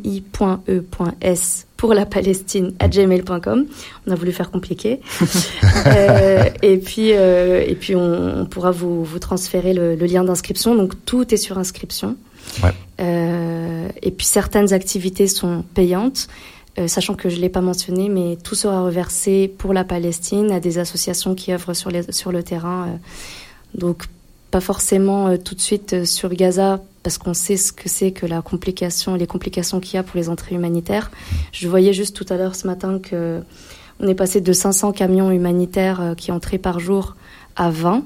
pour 1.80 1.94
la 1.94 2.04
Palestine 2.04 2.74
à 2.78 2.88
gmail.com. 2.88 3.64
On 4.06 4.12
a 4.12 4.14
voulu 4.14 4.32
faire 4.32 4.50
compliqué. 4.50 5.00
euh, 5.86 6.44
et 6.60 6.76
puis, 6.76 7.12
euh, 7.14 7.64
et 7.66 7.74
puis 7.74 7.96
on, 7.96 8.44
pourra 8.44 8.70
vous, 8.70 9.02
vous 9.02 9.18
transférer 9.18 9.72
le, 9.72 9.94
le 9.94 10.06
lien 10.06 10.22
d'inscription. 10.22 10.74
Donc 10.74 10.92
tout 11.06 11.32
est 11.32 11.38
sur 11.38 11.56
inscription. 11.56 12.16
Ouais. 12.62 12.72
Euh, 13.00 13.88
et 14.02 14.10
puis 14.10 14.26
certaines 14.26 14.74
activités 14.74 15.26
sont 15.26 15.64
payantes. 15.74 16.28
Euh, 16.78 16.86
sachant 16.86 17.14
que 17.14 17.28
je 17.28 17.36
ne 17.36 17.40
l'ai 17.40 17.48
pas 17.48 17.60
mentionné, 17.60 18.08
mais 18.08 18.36
tout 18.36 18.54
sera 18.54 18.82
reversé 18.82 19.52
pour 19.58 19.72
la 19.72 19.82
Palestine 19.82 20.52
à 20.52 20.60
des 20.60 20.78
associations 20.78 21.34
qui 21.34 21.52
œuvrent 21.52 21.74
sur, 21.74 21.90
les, 21.90 22.12
sur 22.12 22.30
le 22.30 22.42
terrain. 22.42 22.86
Euh. 22.86 22.96
donc, 23.74 24.04
pas 24.50 24.60
forcément 24.60 25.28
euh, 25.28 25.36
tout 25.36 25.54
de 25.54 25.60
suite 25.60 26.04
sur 26.04 26.32
Gaza, 26.32 26.80
parce 27.02 27.18
qu'on 27.18 27.34
sait 27.34 27.56
ce 27.56 27.72
que 27.72 27.88
c'est 27.88 28.12
que 28.12 28.26
la 28.26 28.40
complication, 28.40 29.14
les 29.14 29.26
complications 29.26 29.80
qu'il 29.80 29.94
y 29.94 29.98
a 29.98 30.02
pour 30.02 30.16
les 30.16 30.28
entrées 30.28 30.54
humanitaires. 30.54 31.10
Je 31.52 31.66
voyais 31.66 31.92
juste 31.92 32.16
tout 32.16 32.26
à 32.32 32.36
l'heure 32.36 32.54
ce 32.54 32.66
matin 32.66 33.00
que 33.00 33.40
on 34.00 34.08
est 34.08 34.14
passé 34.14 34.40
de 34.40 34.52
500 34.52 34.92
camions 34.92 35.30
humanitaires 35.30 36.14
qui 36.16 36.32
entraient 36.32 36.58
par 36.58 36.80
jour 36.80 37.16
à 37.56 37.70
20. 37.70 38.02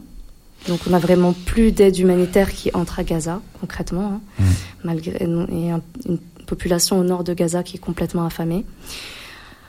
Donc 0.69 0.81
on 0.87 0.91
n'a 0.91 0.99
vraiment 0.99 1.33
plus 1.33 1.73
d'aide 1.73 1.99
humanitaire 1.99 2.53
qui 2.53 2.71
entre 2.75 2.99
à 2.99 3.05
Gaza, 3.05 3.41
concrètement, 3.61 4.07
hein, 4.07 4.21
mmh. 4.39 4.45
malgré 4.85 5.17
et 5.23 5.25
une 5.25 6.19
population 6.45 6.99
au 6.99 7.05
nord 7.05 7.25
de 7.25 7.35
Gaza 7.35 7.63
qui 7.63 7.77
est 7.77 7.81
complètement 7.81 8.25
affamée. 8.25 8.65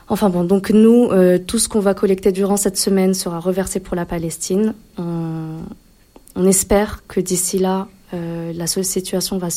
Enfin 0.08 0.30
bon, 0.30 0.44
donc 0.44 0.70
nous, 0.70 1.08
euh, 1.10 1.38
tout 1.38 1.58
ce 1.58 1.68
qu'on 1.68 1.80
va 1.80 1.92
collecter 1.92 2.30
durant 2.30 2.56
cette 2.56 2.76
semaine 2.76 3.12
sera 3.12 3.40
reversé 3.40 3.80
pour 3.80 3.96
la 3.96 4.06
Palestine. 4.06 4.74
On, 4.98 6.46
espère 6.46 7.02
que 7.08 7.18
d'ici 7.18 7.58
là, 7.58 7.88
euh, 8.14 8.52
la 8.54 8.66
situation 8.66 9.38
va 9.38 9.48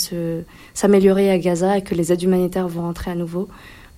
s'améliorer 0.74 1.30
à 1.30 1.38
Gaza 1.38 1.78
et 1.78 1.84
que 1.84 1.94
les 1.94 2.12
aides 2.12 2.24
humanitaires 2.24 2.68
vont 2.68 2.82
rentrer 2.82 3.12
à 3.12 3.16
nouveau 3.16 3.48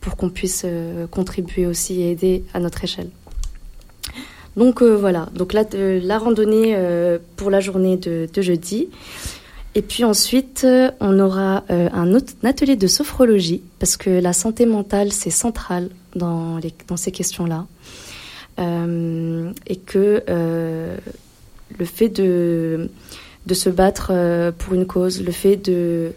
pour 0.02 0.18
qu'on 0.18 0.30
puisse 0.30 0.64
euh, 0.66 1.08
contribuer 1.08 1.68
aussi 1.68 2.02
et 2.02 2.12
aider 2.12 2.44
à 2.54 2.60
notre 2.60 2.84
échelle. 2.84 3.12
Donc 4.58 4.84
voilà, 4.84 5.30
donc 5.34 5.54
la, 5.54 6.18
randonnée 6.18 6.76
pour 7.38 7.50
la 7.50 7.62
journée 7.62 7.96
de 7.96 8.42
jeudi. 8.42 8.90
Et 9.74 9.82
puis 9.82 10.04
ensuite, 10.04 10.64
euh, 10.66 10.92
on 11.00 11.18
aura 11.20 11.64
euh, 11.70 11.90
un, 11.94 12.14
autre, 12.14 12.34
atelier 12.44 12.76
de 12.76 12.88
sophrologie, 12.88 13.64
parce 13.80 13.96
que 13.96 14.10
la 14.10 14.34
santé 14.34 14.66
mentale, 14.66 15.14
c'est 15.14 15.30
central 15.30 15.90
dans, 16.16 16.58
les, 16.58 16.74
dans 16.88 16.98
ces 16.98 17.12
questions-là. 17.12 17.68
Euh, 18.60 19.52
et 19.66 19.78
que 19.78 20.24
le 20.28 21.86
fait 21.86 22.10
de, 22.10 22.90
de 23.46 23.54
se 23.54 23.70
battre 23.70 24.52
pour 24.58 24.74
une 24.74 24.86
cause, 24.86 25.24
le 25.24 25.32
fait 25.32 25.56
de 25.56 26.12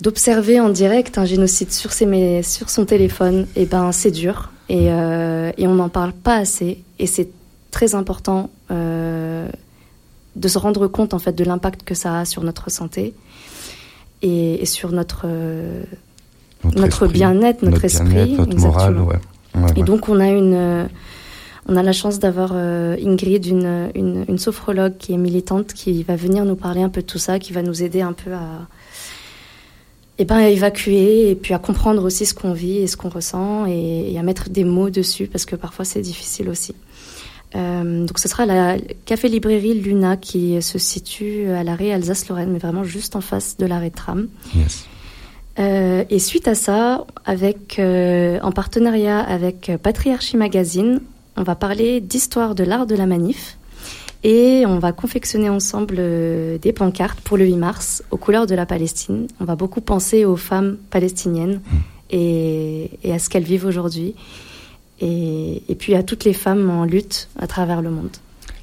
d'observer 0.00 0.58
en 0.58 0.70
direct 0.70 1.16
un 1.16 1.24
génocide 1.24 1.70
sur, 1.70 1.92
ses, 1.92 2.42
sur 2.42 2.70
son 2.70 2.84
téléphone, 2.84 3.46
et 3.54 3.62
eh 3.62 3.66
ben 3.66 3.92
c'est 3.92 4.10
dur 4.10 4.50
et, 4.68 4.86
et 4.86 5.66
on 5.68 5.74
n'en 5.74 5.88
parle 5.88 6.12
pas 6.12 6.38
assez 6.38 6.82
et 6.98 7.06
c'est 7.06 7.28
très 7.70 7.94
important 7.94 8.50
de 10.36 10.48
se 10.48 10.58
rendre 10.58 10.86
compte 10.86 11.14
en 11.14 11.18
fait 11.18 11.32
de 11.32 11.44
l'impact 11.44 11.82
que 11.82 11.94
ça 11.94 12.20
a 12.20 12.24
sur 12.24 12.42
notre 12.42 12.70
santé 12.70 13.14
et, 14.22 14.64
sur 14.66 14.92
notre 14.92 15.26
notre, 16.76 17.08
bien-être, 17.08 17.62
notre, 17.62 17.84
esprit, 17.84 18.34
notre 18.34 18.56
morale, 18.56 19.00
ouais. 19.00 19.16
et 19.74 19.82
donc 19.82 20.08
on 20.08 20.20
a 20.20 20.28
une 20.28 20.88
on 21.68 21.76
a 21.76 21.82
la 21.82 21.92
chance 21.92 22.18
d'avoir 22.18 22.52
euh, 22.54 22.96
Ingrid, 23.04 23.46
une, 23.46 23.90
une, 23.94 24.38
sophrologue 24.38 24.96
qui 24.98 25.12
est 25.12 25.16
militante, 25.16 25.72
qui 25.72 26.02
va 26.02 26.16
venir 26.16 26.44
nous 26.44 26.56
parler 26.56 26.82
un 26.82 26.88
peu 26.88 27.02
de 27.02 27.06
tout 27.06 27.18
ça, 27.18 27.38
qui 27.38 27.52
va 27.52 27.62
nous 27.62 27.82
aider 27.82 28.00
un 28.00 28.12
peu 28.12 28.32
à, 28.32 28.66
et 30.18 30.22
eh 30.22 30.24
ben, 30.26 30.36
à 30.36 30.48
évacuer 30.48 31.30
et 31.30 31.34
puis 31.34 31.54
à 31.54 31.58
comprendre 31.58 32.04
aussi 32.04 32.26
ce 32.26 32.34
qu'on 32.34 32.52
vit 32.52 32.78
et 32.78 32.86
ce 32.86 32.98
qu'on 32.98 33.08
ressent 33.08 33.64
et, 33.66 34.14
à 34.18 34.22
mettre 34.22 34.50
des 34.50 34.62
mots 34.62 34.90
dessus 34.90 35.26
parce 35.26 35.46
que 35.46 35.56
parfois 35.56 35.84
c'est 35.84 36.02
difficile 36.02 36.50
aussi. 36.50 36.74
Euh, 37.54 38.06
donc 38.06 38.18
ce 38.18 38.28
sera 38.28 38.46
la 38.46 38.76
café 39.04 39.28
librairie 39.28 39.74
Luna 39.74 40.16
qui 40.16 40.60
se 40.62 40.78
situe 40.78 41.48
à 41.50 41.64
l'arrêt 41.64 41.92
Alsace-Lorraine, 41.92 42.50
mais 42.50 42.58
vraiment 42.58 42.84
juste 42.84 43.16
en 43.16 43.20
face 43.20 43.56
de 43.56 43.66
l'arrêt 43.66 43.90
tram. 43.90 44.28
Euh, 45.58 46.04
et 46.08 46.18
suite 46.18 46.48
à 46.48 46.54
ça, 46.54 47.06
avec, 47.26 47.78
euh, 47.78 48.38
en 48.42 48.52
partenariat 48.52 49.20
avec 49.20 49.70
Patriarchie 49.82 50.36
Magazine, 50.36 51.00
on 51.36 51.42
va 51.42 51.54
parler 51.54 52.00
d'histoire 52.00 52.54
de 52.54 52.64
l'art 52.64 52.86
de 52.86 52.94
la 52.94 53.06
manif. 53.06 53.58
Et 54.24 54.62
on 54.66 54.78
va 54.78 54.92
confectionner 54.92 55.50
ensemble 55.50 55.96
des 55.96 56.72
pancartes 56.72 57.20
pour 57.20 57.36
le 57.36 57.44
8 57.44 57.56
mars 57.56 58.04
aux 58.12 58.16
couleurs 58.16 58.46
de 58.46 58.54
la 58.54 58.66
Palestine. 58.66 59.26
On 59.40 59.44
va 59.44 59.56
beaucoup 59.56 59.80
penser 59.80 60.24
aux 60.24 60.36
femmes 60.36 60.76
palestiniennes 60.90 61.54
mmh. 61.56 61.76
et, 62.10 62.90
et, 63.02 63.12
à 63.12 63.18
ce 63.18 63.28
qu'elles 63.28 63.42
vivent 63.42 63.66
aujourd'hui 63.66 64.14
et, 65.02 65.74
puis 65.78 65.94
à 65.94 66.02
toutes 66.02 66.24
les 66.24 66.32
femmes 66.32 66.70
en 66.70 66.84
lutte 66.84 67.28
à 67.38 67.46
travers 67.46 67.82
le 67.82 67.90
monde. 67.90 68.10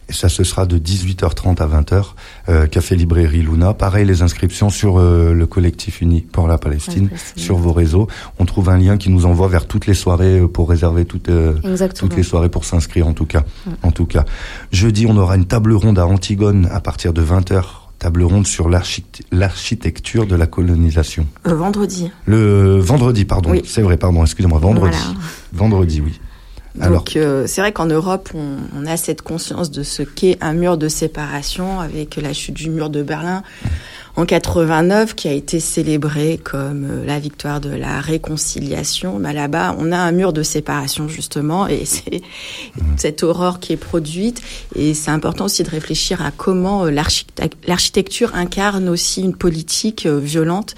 Et 0.08 0.14
ça, 0.14 0.28
ce 0.28 0.44
sera 0.44 0.66
de 0.66 0.80
18h30 0.80 1.62
à 1.62 1.68
20h, 1.68 2.04
euh, 2.50 2.66
Café 2.66 2.96
Librairie 2.96 3.44
Luna. 3.44 3.76
Pareil, 3.76 4.08
les 4.08 4.24
inscriptions 4.24 4.72
sur 4.72 4.98
euh, 4.98 5.34
le 5.34 5.46
collectif 5.46 6.02
uni 6.02 6.22
pour 6.22 6.48
la 6.48 6.58
Palestine, 6.58 7.10
sur 7.36 7.58
vos 7.58 7.74
réseaux. 7.74 8.08
On 8.40 8.46
trouve 8.46 8.70
un 8.70 8.78
lien 8.78 8.98
qui 8.98 9.12
nous 9.12 9.28
envoie 9.28 9.48
vers 9.48 9.68
toutes 9.68 9.86
les 9.86 9.94
soirées 9.94 10.40
euh, 10.40 10.48
pour 10.48 10.68
réserver 10.68 11.06
toutes, 11.06 11.30
toutes 11.96 12.16
les 12.16 12.24
soirées 12.24 12.50
pour 12.50 12.66
s'inscrire 12.66 13.08
en 13.08 13.14
tout 13.14 13.28
cas. 13.28 13.44
En 13.84 13.92
tout 13.92 14.08
cas, 14.08 14.26
jeudi, 14.72 15.06
on 15.08 15.16
aura 15.16 15.36
une 15.36 15.46
table 15.46 15.74
ronde 15.74 16.00
à 16.00 16.08
Antigone 16.08 16.68
à 16.72 16.80
partir 16.80 17.14
de 17.14 17.22
20h 17.22 17.64
table 18.00 18.24
ronde 18.24 18.48
sur 18.48 18.70
l'architecture 18.70 20.26
de 20.26 20.36
la 20.36 20.48
colonisation. 20.48 21.28
vendredi. 21.44 22.10
Le 22.26 22.80
vendredi, 22.80 23.26
pardon. 23.26 23.54
C'est 23.66 23.82
vrai, 23.82 23.98
pardon, 23.98 24.24
excusez-moi, 24.24 24.58
vendredi. 24.58 24.98
Vendredi, 25.54 26.02
oui. 26.02 26.20
Donc 26.76 27.16
euh, 27.16 27.46
c'est 27.48 27.62
vrai 27.62 27.72
qu'en 27.72 27.88
Europe, 27.88 28.30
on, 28.34 28.86
a 28.86 28.96
cette 28.96 29.22
conscience 29.22 29.72
de 29.72 29.84
ce 29.84 30.04
qu'est 30.04 30.38
un 30.42 30.54
mur 30.54 30.78
de 30.78 30.88
séparation 30.88 31.80
avec 31.80 32.16
la 32.16 32.34
chute 32.34 32.56
du 32.56 32.70
mur 32.70 32.90
de 32.90 33.04
Berlin 33.04 33.44
en 34.20 34.26
89 34.26 35.16
qui 35.16 35.28
a 35.30 35.32
été 35.32 35.60
célébrée 35.60 36.40
comme 36.44 36.84
euh, 36.84 37.06
la 37.06 37.20
victoire 37.20 37.62
de 37.62 37.70
la 37.70 38.02
réconciliation. 38.02 39.18
Bah 39.18 39.32
là-bas, 39.32 39.76
on 39.80 39.92
a 39.92 39.98
un 39.98 40.12
mur 40.12 40.34
de 40.34 40.44
séparation 40.44 41.08
justement 41.08 41.68
et 41.68 41.86
c'est 41.86 42.22
mmh. 42.76 42.82
cette 42.98 43.24
horreur 43.24 43.60
qui 43.60 43.74
est 43.74 43.78
produite 43.78 44.42
et 44.76 44.94
c'est 44.94 45.12
important 45.12 45.46
aussi 45.46 45.64
de 45.64 45.70
réfléchir 45.70 46.22
à 46.22 46.32
comment 46.32 46.86
euh, 46.86 46.92
l'architecture 47.66 48.36
incarne 48.36 48.90
aussi 48.90 49.22
une 49.22 49.36
politique 49.36 50.06
euh, 50.06 50.20
violente 50.20 50.76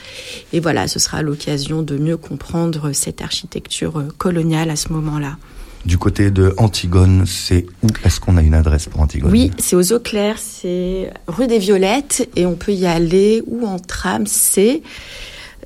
et 0.54 0.60
voilà, 0.60 0.88
ce 0.88 1.00
sera 1.00 1.24
l'occasion 1.24 1.82
de 1.82 1.98
mieux 1.98 2.18
comprendre 2.18 2.92
cette 2.92 3.22
architecture 3.22 4.04
coloniale 4.18 4.70
à 4.70 4.76
ce 4.76 4.94
moment-là. 4.94 5.38
Du 5.86 5.98
côté 5.98 6.30
de 6.30 6.54
Antigone, 6.58 7.26
c'est 7.26 7.66
où 7.82 7.88
est-ce 8.04 8.20
qu'on 8.20 8.38
a 8.38 8.42
une 8.42 8.54
adresse 8.54 8.88
pour 8.88 9.02
Antigone? 9.02 9.32
Oui, 9.32 9.52
c'est 9.58 9.76
aux 9.76 9.94
eaux 9.94 10.00
claires, 10.00 10.38
c'est 10.38 11.12
rue 11.28 11.48
des 11.48 11.58
Violettes 11.58 12.30
et 12.36 12.46
on 12.46 12.56
peut 12.56 12.74
y 12.74 12.86
aller 12.86 13.42
ou 13.48 13.66
en 13.66 13.80
tram, 13.80 14.28
c'est 14.28 14.84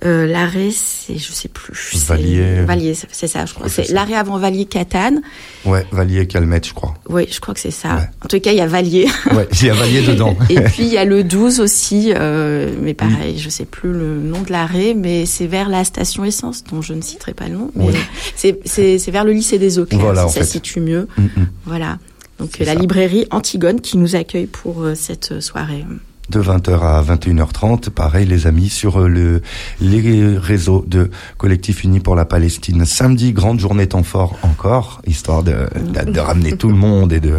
euh, 0.03 0.27
l'arrêt, 0.27 0.71
c'est, 0.71 1.17
je 1.17 1.31
sais 1.31 1.47
plus. 1.47 1.95
Valier. 2.05 2.61
Valier, 2.65 2.93
c'est 3.11 3.27
ça, 3.27 3.45
je 3.45 3.53
crois. 3.53 3.69
c'est 3.69 3.89
l'arrêt 3.89 4.15
avant 4.15 4.37
Valier 4.37 4.65
Catane. 4.65 5.21
Ouais, 5.63 5.85
Valier 5.91 6.27
Calmette, 6.27 6.67
je 6.67 6.73
crois. 6.73 6.95
Oui, 7.07 7.27
je 7.31 7.39
crois 7.39 7.53
que 7.53 7.59
c'est 7.59 7.71
ça. 7.71 8.09
En 8.23 8.27
tout 8.27 8.39
cas, 8.39 8.51
il 8.51 8.57
y 8.57 8.61
a 8.61 8.67
Valier. 8.67 9.07
Ouais, 9.31 9.47
il 9.53 9.67
y 9.67 9.69
a 9.69 9.73
Valier 9.73 10.01
dedans. 10.07 10.35
Et 10.49 10.59
puis 10.61 10.83
il 10.83 10.93
y 10.93 10.97
a 10.97 11.05
le 11.05 11.23
12 11.23 11.59
aussi, 11.59 12.13
euh, 12.15 12.73
mais 12.81 12.93
pareil, 12.93 13.39
je 13.39 13.49
sais 13.49 13.65
plus 13.65 13.91
le 13.91 14.19
nom 14.19 14.41
de 14.41 14.51
l'arrêt, 14.51 14.93
mais 14.93 15.25
c'est 15.25 15.47
vers 15.47 15.69
la 15.69 15.83
station 15.83 16.25
essence, 16.25 16.63
dont 16.65 16.81
je 16.81 16.93
ne 16.93 17.01
citerai 17.01 17.33
pas 17.33 17.47
le 17.47 17.55
nom, 17.55 17.71
mais 17.75 17.87
c'est, 18.35 18.59
c'est, 18.65 18.97
c'est 18.99 19.11
vers 19.11 19.23
le 19.23 19.31
lycée 19.31 19.59
des 19.59 19.79
Eaux 19.79 19.85
Voilà, 19.91 20.27
si 20.27 20.35
ça 20.35 20.43
situe 20.43 20.81
mieux. 20.81 21.07
Mm, 21.17 21.23
mm. 21.23 21.47
Voilà. 21.65 21.99
Donc 22.39 22.59
la 22.59 22.75
librairie 22.75 23.27
Antigone 23.31 23.79
qui 23.79 23.97
nous 23.97 24.15
accueille 24.15 24.47
pour 24.47 24.83
euh, 24.83 24.93
cette 24.93 25.39
soirée 25.39 25.85
de 26.29 26.41
20h 26.41 26.79
à 26.81 27.03
21h30. 27.03 27.89
Pareil, 27.89 28.25
les 28.25 28.47
amis, 28.47 28.69
sur 28.69 29.01
euh, 29.01 29.07
le, 29.07 29.41
les 29.79 30.37
réseaux 30.37 30.83
de 30.87 31.09
Collectif 31.37 31.83
Uni 31.83 31.99
pour 31.99 32.15
la 32.15 32.25
Palestine. 32.25 32.85
Samedi, 32.85 33.33
grande 33.33 33.59
journée 33.59 33.87
temps 33.87 34.03
fort 34.03 34.37
encore, 34.43 35.01
histoire 35.05 35.43
de, 35.43 35.67
de, 36.05 36.19
ramener 36.19 36.57
tout 36.57 36.69
le 36.69 36.75
monde 36.75 37.13
et 37.13 37.19
de, 37.19 37.37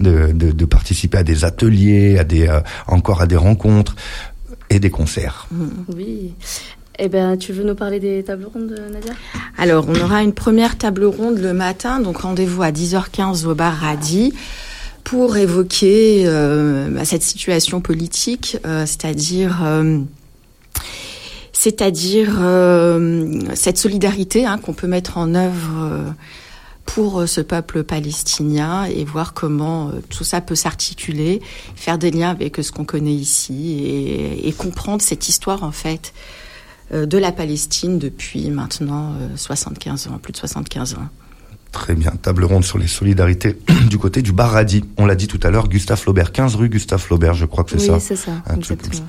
de, 0.00 0.32
de, 0.32 0.64
participer 0.64 1.18
à 1.18 1.22
des 1.22 1.44
ateliers, 1.44 2.18
à 2.18 2.24
des, 2.24 2.48
euh, 2.48 2.60
encore 2.86 3.20
à 3.20 3.26
des 3.26 3.36
rencontres 3.36 3.96
et 4.70 4.78
des 4.80 4.90
concerts. 4.90 5.48
Oui. 5.94 6.34
Eh 6.98 7.08
ben, 7.08 7.36
tu 7.36 7.52
veux 7.52 7.62
nous 7.62 7.74
parler 7.74 8.00
des 8.00 8.22
tables 8.22 8.46
rondes, 8.52 8.74
Nadia? 8.90 9.12
Alors, 9.58 9.86
on 9.88 9.94
aura 9.94 10.22
une 10.22 10.32
première 10.32 10.78
table 10.78 11.04
ronde 11.04 11.38
le 11.38 11.52
matin, 11.52 12.00
donc 12.00 12.18
rendez-vous 12.18 12.62
à 12.62 12.70
10h15 12.70 13.44
au 13.46 13.54
bar 13.54 13.74
Radi 13.74 14.32
pour 15.06 15.36
évoquer 15.36 16.24
euh, 16.26 16.90
bah, 16.90 17.04
cette 17.04 17.22
situation 17.22 17.80
politique, 17.80 18.58
euh, 18.66 18.86
c'est-à-dire 18.86 19.60
euh, 19.62 20.00
c'est-à-dire 21.52 22.32
cette 23.54 23.78
solidarité 23.78 24.44
hein, 24.44 24.58
qu'on 24.58 24.74
peut 24.74 24.88
mettre 24.88 25.16
en 25.16 25.34
œuvre 25.34 26.12
pour 26.84 27.26
ce 27.26 27.40
peuple 27.40 27.82
palestinien 27.82 28.84
et 28.84 29.04
voir 29.04 29.32
comment 29.32 29.90
tout 30.10 30.22
ça 30.22 30.40
peut 30.40 30.54
s'articuler, 30.54 31.40
faire 31.74 31.98
des 31.98 32.10
liens 32.10 32.30
avec 32.30 32.56
ce 32.62 32.70
qu'on 32.70 32.84
connaît 32.84 33.14
ici 33.14 33.80
et, 33.80 34.48
et, 34.48 34.52
comprendre 34.52 35.00
cette 35.00 35.30
histoire 35.30 35.64
en 35.64 35.72
fait 35.72 36.12
de 36.92 37.18
la 37.18 37.32
Palestine 37.32 37.98
depuis 37.98 38.50
maintenant 38.50 39.14
75 39.34 40.08
ans, 40.08 40.18
plus 40.18 40.32
de 40.32 40.38
75 40.38 40.94
ans. 40.94 41.08
Très 41.76 41.94
bien. 41.94 42.10
Table 42.22 42.44
ronde 42.44 42.64
sur 42.64 42.78
les 42.78 42.86
solidarités 42.86 43.58
du 43.90 43.98
côté 43.98 44.22
du 44.22 44.32
Baradi. 44.32 44.82
On 44.96 45.04
l'a 45.04 45.14
dit 45.14 45.28
tout 45.28 45.38
à 45.42 45.50
l'heure, 45.50 45.68
Gustave 45.68 45.98
Flaubert, 45.98 46.32
15 46.32 46.54
rue 46.56 46.70
Gustave 46.70 47.00
Flaubert, 47.00 47.34
je 47.34 47.44
crois 47.44 47.64
que 47.64 47.72
c'est 47.72 47.86
ça. 47.86 47.92
Oui, 47.92 48.00
c'est 48.00 48.16
ça, 48.16 48.32
exactement. 48.56 49.04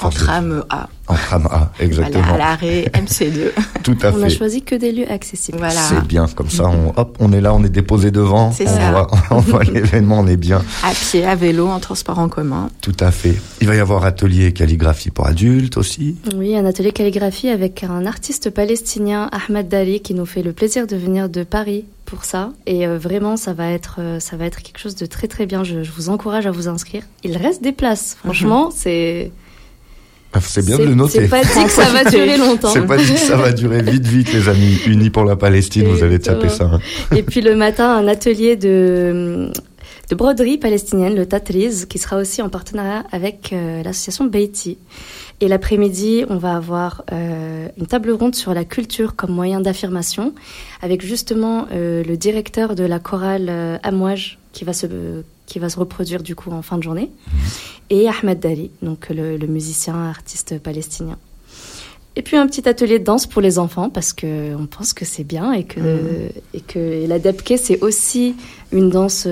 En 0.00 0.08
tram 0.08 0.64
A. 0.70 0.88
En 1.06 1.14
tram 1.14 1.46
A, 1.52 1.70
exactement. 1.78 2.24
Voilà, 2.26 2.46
à 2.46 2.50
l'arrêt 2.52 2.90
MC2. 2.94 3.50
tout 3.82 3.96
à 4.00 4.10
fait. 4.10 4.18
On 4.18 4.22
a 4.22 4.30
choisi 4.30 4.62
que 4.62 4.74
des 4.74 4.90
lieux 4.90 5.10
accessibles. 5.10 5.58
Voilà. 5.58 5.80
C'est 5.82 6.02
bien, 6.06 6.26
comme 6.34 6.48
ça, 6.48 6.64
on, 6.64 6.94
hop, 6.96 7.16
on 7.20 7.30
est 7.32 7.42
là, 7.42 7.52
on 7.52 7.62
est 7.62 7.68
déposé 7.68 8.10
devant. 8.10 8.52
C'est 8.52 8.66
ça. 8.66 9.06
on 9.30 9.40
voit 9.40 9.64
l'événement, 9.64 10.20
on 10.20 10.26
est 10.26 10.38
bien. 10.38 10.62
À 10.82 10.92
pied, 10.92 11.26
à 11.26 11.34
vélo, 11.34 11.68
en 11.68 11.78
transport 11.78 12.18
en 12.18 12.30
commun. 12.30 12.70
Tout 12.80 12.96
à 13.00 13.10
fait. 13.10 13.36
Il 13.60 13.66
va 13.66 13.76
y 13.76 13.80
avoir 13.80 14.06
atelier 14.06 14.52
calligraphie 14.54 15.10
pour 15.10 15.26
adultes 15.26 15.76
aussi. 15.76 16.16
Oui, 16.34 16.56
un 16.56 16.64
atelier 16.64 16.92
calligraphie 16.92 17.50
avec 17.50 17.84
un 17.84 18.06
artiste 18.06 18.48
palestinien, 18.48 19.28
Ahmed 19.30 19.68
Dali, 19.68 20.00
qui 20.00 20.14
nous 20.14 20.26
fait 20.26 20.42
le 20.42 20.54
plaisir 20.54 20.86
de 20.86 20.96
venir 20.96 21.28
de 21.28 21.42
Paris 21.42 21.84
pour 22.08 22.24
ça. 22.24 22.52
Et 22.66 22.86
euh, 22.86 22.98
vraiment, 22.98 23.36
ça 23.36 23.52
va 23.52 23.70
être, 23.70 23.96
euh, 23.98 24.18
ça 24.18 24.36
va 24.36 24.46
être 24.46 24.62
quelque 24.62 24.78
chose 24.78 24.96
de 24.96 25.04
très 25.06 25.28
très 25.28 25.44
bien. 25.44 25.62
Je, 25.62 25.78
vous 25.80 26.08
encourage 26.08 26.46
à 26.46 26.50
vous 26.50 26.66
inscrire. 26.66 27.02
Il 27.22 27.36
reste 27.36 27.62
des 27.62 27.72
places. 27.72 28.16
Franchement, 28.24 28.66
mhm. 28.66 28.72
c'est. 28.74 29.30
Ah, 30.32 30.40
c'est 30.42 30.64
bien 30.64 30.78
de 30.78 30.84
le 30.84 30.94
noter. 30.94 31.20
C'est 31.20 31.28
pas 31.28 31.42
dit 31.42 31.64
que 31.64 31.70
ça 31.70 31.90
va 31.90 32.04
durer 32.04 32.36
longtemps. 32.36 32.68
C'est 32.68 32.86
pas 32.86 32.98
dit 32.98 33.12
que 33.12 33.18
ça 33.18 33.36
va 33.36 33.52
durer 33.52 33.82
vite, 33.82 34.06
vite, 34.06 34.32
les 34.32 34.48
amis. 34.48 34.78
Unis 34.86 35.10
pour 35.10 35.24
la 35.24 35.36
Palestine, 35.36 35.84
vous 35.84 36.02
allez 36.02 36.18
taper 36.18 36.50
ça. 36.50 36.64
Hein. 36.64 36.80
Et 37.16 37.22
puis 37.22 37.40
le 37.40 37.56
matin, 37.56 37.96
un 37.96 38.08
atelier 38.08 38.56
de, 38.56 39.50
de 40.10 40.14
broderie 40.14 40.58
palestinienne, 40.58 41.14
le 41.14 41.26
Tatriz, 41.26 41.86
qui 41.86 41.98
sera 41.98 42.16
aussi 42.16 42.40
en 42.40 42.48
partenariat 42.48 43.04
avec 43.12 43.52
euh, 43.52 43.82
l'association 43.82 44.24
Beiti. 44.24 44.78
Et 45.40 45.46
l'après-midi, 45.46 46.24
on 46.28 46.36
va 46.36 46.56
avoir 46.56 47.04
euh, 47.12 47.68
une 47.76 47.86
table 47.86 48.10
ronde 48.10 48.34
sur 48.34 48.54
la 48.54 48.64
culture 48.64 49.14
comme 49.14 49.30
moyen 49.30 49.60
d'affirmation, 49.60 50.34
avec 50.82 51.04
justement 51.04 51.66
euh, 51.70 52.02
le 52.02 52.16
directeur 52.16 52.74
de 52.74 52.82
la 52.82 52.98
chorale 52.98 53.46
euh, 53.48 53.78
Amouage 53.84 54.38
qui 54.52 54.64
va 54.64 54.72
se 54.72 55.22
qui 55.46 55.58
va 55.58 55.70
se 55.70 55.78
reproduire 55.78 56.22
du 56.22 56.34
coup 56.34 56.50
en 56.50 56.60
fin 56.60 56.76
de 56.76 56.82
journée, 56.82 57.10
et 57.88 58.06
Ahmed 58.06 58.38
Dali, 58.38 58.70
donc 58.82 59.08
le, 59.08 59.38
musicien 59.46 59.94
artiste 59.94 60.58
palestinien. 60.58 61.16
Et 62.18 62.22
puis 62.22 62.36
un 62.36 62.46
petit 62.46 62.68
atelier 62.68 62.98
de 62.98 63.04
danse 63.04 63.26
pour 63.26 63.40
les 63.40 63.58
enfants 63.58 63.88
parce 63.88 64.12
que 64.12 64.54
on 64.54 64.66
pense 64.66 64.92
que 64.92 65.06
c'est 65.06 65.24
bien 65.24 65.52
et 65.52 65.64
que 65.64 65.80
mhm. 65.80 66.30
et 66.52 66.60
que 66.60 67.06
la 67.06 67.18
c'est 67.56 67.80
aussi 67.80 68.34
une 68.72 68.90
danse 68.90 69.26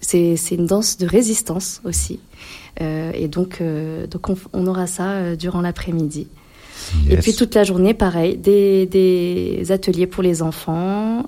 c'est 0.00 0.54
une 0.54 0.66
danse 0.66 0.98
de 0.98 1.06
résistance 1.06 1.80
aussi. 1.84 2.20
Euh, 2.80 3.10
et 3.14 3.28
donc, 3.28 3.58
euh, 3.60 4.06
donc 4.06 4.28
on, 4.52 4.66
aura 4.66 4.86
ça 4.86 5.10
euh, 5.10 5.36
durant 5.36 5.60
l'après-midi. 5.60 6.28
Et 7.10 7.16
puis 7.16 7.34
toute 7.34 7.54
la 7.54 7.64
journée, 7.64 7.92
pareil, 7.92 8.36
des, 8.38 8.86
des 8.86 9.72
ateliers 9.72 10.06
pour 10.06 10.22
les 10.22 10.42
enfants, 10.42 11.26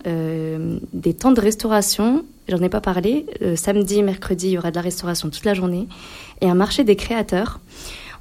des 0.94 1.12
temps 1.12 1.32
de 1.32 1.40
restauration. 1.40 2.24
J'en 2.48 2.62
ai 2.62 2.70
pas 2.70 2.80
parlé. 2.80 3.26
samedi, 3.56 4.02
mercredi, 4.02 4.46
il 4.46 4.52
y 4.52 4.58
aura 4.58 4.70
de 4.70 4.76
la 4.76 4.80
restauration 4.80 5.28
toute 5.28 5.44
la 5.44 5.52
journée 5.52 5.86
et 6.40 6.48
un 6.48 6.54
marché 6.54 6.82
des 6.82 6.96
créateurs. 6.96 7.60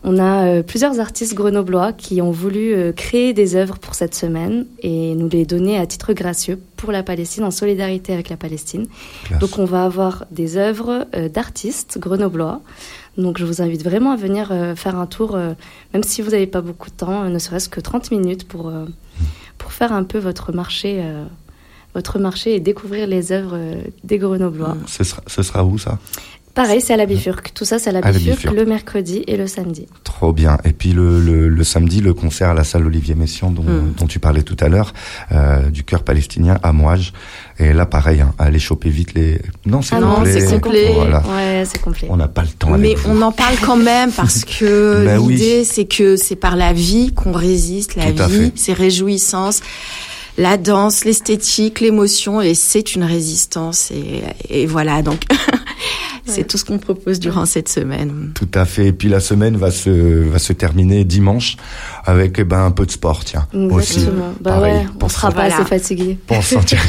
On 0.04 0.18
a 0.18 0.64
plusieurs 0.64 1.00
artistes 1.00 1.34
grenoblois 1.34 1.92
qui 1.92 2.22
ont 2.22 2.32
voulu 2.32 2.94
créer 2.94 3.34
des 3.34 3.58
œuvres 3.58 3.78
pour 3.80 3.96
cette 3.96 4.16
semaine 4.16 4.66
et 4.82 5.14
nous 5.14 5.28
les 5.28 5.46
donner 5.46 5.78
à 5.78 5.86
titre 5.86 6.14
gracieux 6.14 6.58
pour 6.78 6.94
la 6.94 7.04
Palestine, 7.04 7.44
en 7.44 7.52
solidarité 7.52 8.14
avec 8.14 8.30
la 8.30 8.38
Palestine. 8.38 8.88
Donc 9.42 9.60
on 9.60 9.66
va 9.66 9.84
avoir 9.84 10.26
des 10.32 10.56
œuvres 10.56 11.06
d'artistes 11.34 12.00
grenoblois. 12.00 12.62
Donc 13.20 13.38
je 13.38 13.46
vous 13.46 13.62
invite 13.62 13.84
vraiment 13.84 14.12
à 14.12 14.16
venir 14.16 14.50
euh, 14.52 14.76
faire 14.76 14.98
un 14.98 15.06
tour, 15.06 15.36
euh, 15.36 15.54
même 15.94 16.04
si 16.04 16.22
vous 16.22 16.32
n'avez 16.32 16.48
pas 16.48 16.62
beaucoup 16.62 16.90
de 16.90 16.96
temps, 16.96 17.24
euh, 17.24 17.30
ne 17.30 17.38
serait-ce 17.40 17.68
que 17.68 17.82
30 17.82 18.12
minutes 18.12 18.48
pour, 18.48 18.72
pour 19.58 19.74
faire 19.74 19.92
un 19.92 20.04
peu 20.04 20.20
votre 20.20 20.54
marché, 20.54 21.04
votre 21.94 22.18
marché 22.18 22.56
et 22.56 22.60
découvrir 22.60 23.08
les 23.08 23.32
œuvres 23.32 23.58
des 24.04 24.18
Grenoblois. 24.18 24.78
Ce 24.88 25.04
sera, 25.04 25.22
ce 25.28 25.44
sera 25.44 25.66
où 25.66 25.78
ça? 25.78 26.00
Pareil, 26.60 26.82
c'est 26.82 26.93
à 26.93 26.98
la 26.98 27.06
Bifurque. 27.06 27.54
Tout 27.54 27.63
ça, 27.63 27.80
c'est 27.80 27.89
à 27.89 27.93
la 27.93 28.02
Bifurque, 28.02 28.54
le 28.54 28.65
mercredi 28.65 29.24
et 29.28 29.38
le 29.38 29.48
samedi. 29.48 29.86
Trop 30.04 30.34
bien. 30.34 30.58
Et 30.65 30.74
puis 30.74 30.91
le, 30.91 31.48
le, 31.48 31.63
samedi, 31.63 32.02
le 32.02 32.13
concert 32.13 32.50
à 32.50 32.54
la 32.54 32.65
salle 32.65 32.86
Olivier 32.86 33.15
Messiaen, 33.15 33.52
dont, 33.52 33.63
hmm. 33.63 33.93
dont 33.98 34.08
tu 34.08 34.19
parlais 34.19 34.41
tout 34.41 34.58
à 34.60 34.67
l'heure, 34.67 34.91
euh, 35.32 35.69
du 35.69 35.86
chœur 35.86 36.04
palestinien 36.04 36.60
à 36.62 36.74
Mouage. 36.74 37.13
Et 37.60 37.72
là, 37.72 37.86
pareil, 37.86 38.19
hein, 38.19 38.34
allez 38.38 38.60
choper 38.60 38.89
vite 38.89 39.13
les. 39.13 39.39
Non, 39.65 39.82
c'est 39.82 39.95
ah 39.95 40.02
complet. 40.02 40.41
c'est 40.41 40.60
complet. 40.60 40.98
Ouais, 40.98 41.63
c'est 41.63 41.82
complet. 41.82 42.08
On 42.10 42.17
n'a 42.17 42.28
pas 42.28 42.41
le 42.41 42.50
temps. 42.50 42.78
Mais 42.78 42.95
on 43.06 43.22
en 43.22 43.32
parle 43.32 43.56
quand 43.65 43.78
même 43.78 44.12
parce 44.12 44.43
que 44.43 45.06
bah 45.06 45.15
l'idée, 45.17 45.63
c'est 45.63 45.86
que 45.86 46.17
c'est 46.17 46.36
par 46.36 46.58
la 46.58 46.74
vie 46.74 47.13
qu'on 47.13 47.32
résiste. 47.32 47.95
La 47.95 48.12
vie, 48.12 48.52
c'est 48.56 48.74
réjouissance 48.74 49.62
la 50.38 50.56
danse, 50.56 51.04
l'esthétique, 51.04 51.82
l'émotion, 51.82 52.41
et 52.41 52.54
c'est 52.54 52.95
une 52.95 53.04
résistance. 53.04 53.91
Et, 53.91 54.22
et 54.50 54.65
voilà, 54.65 55.02
donc 55.02 55.19
c'est 56.26 56.48
tout 56.48 56.58
ce 56.58 56.65
qu'on 56.65 56.78
propose 56.78 57.20
durant 57.20 57.46
cette 57.46 57.70
semaine. 57.70 58.32
Tout 58.36 58.50
à 58.54 58.65
fait. 58.65 58.88
Et 58.88 58.94
puis 58.94 59.10
la 59.10 59.20
semaine 59.20 59.58
va 59.58 59.72
se 59.72 59.89
va 59.89 60.39
se 60.39 60.54
terminer 60.54 61.04
dimanche 61.04 61.58
avec 62.06 62.39
eh 62.39 62.44
ben 62.44 62.65
un 62.65 62.72
peu 62.72 62.86
de 62.86 62.92
sport, 62.92 63.24
tiens. 63.24 63.48
Exactement. 63.54 63.76
Aussi. 63.76 64.06
Bah 64.42 64.52
Pareil, 64.52 64.74
ouais, 64.74 64.86
on 65.02 65.10
sera 65.10 65.32
pas 65.32 65.44
assez 65.44 65.65
fatigué. 65.65 66.18
Pour 66.28 66.44
sentir. 66.44 66.80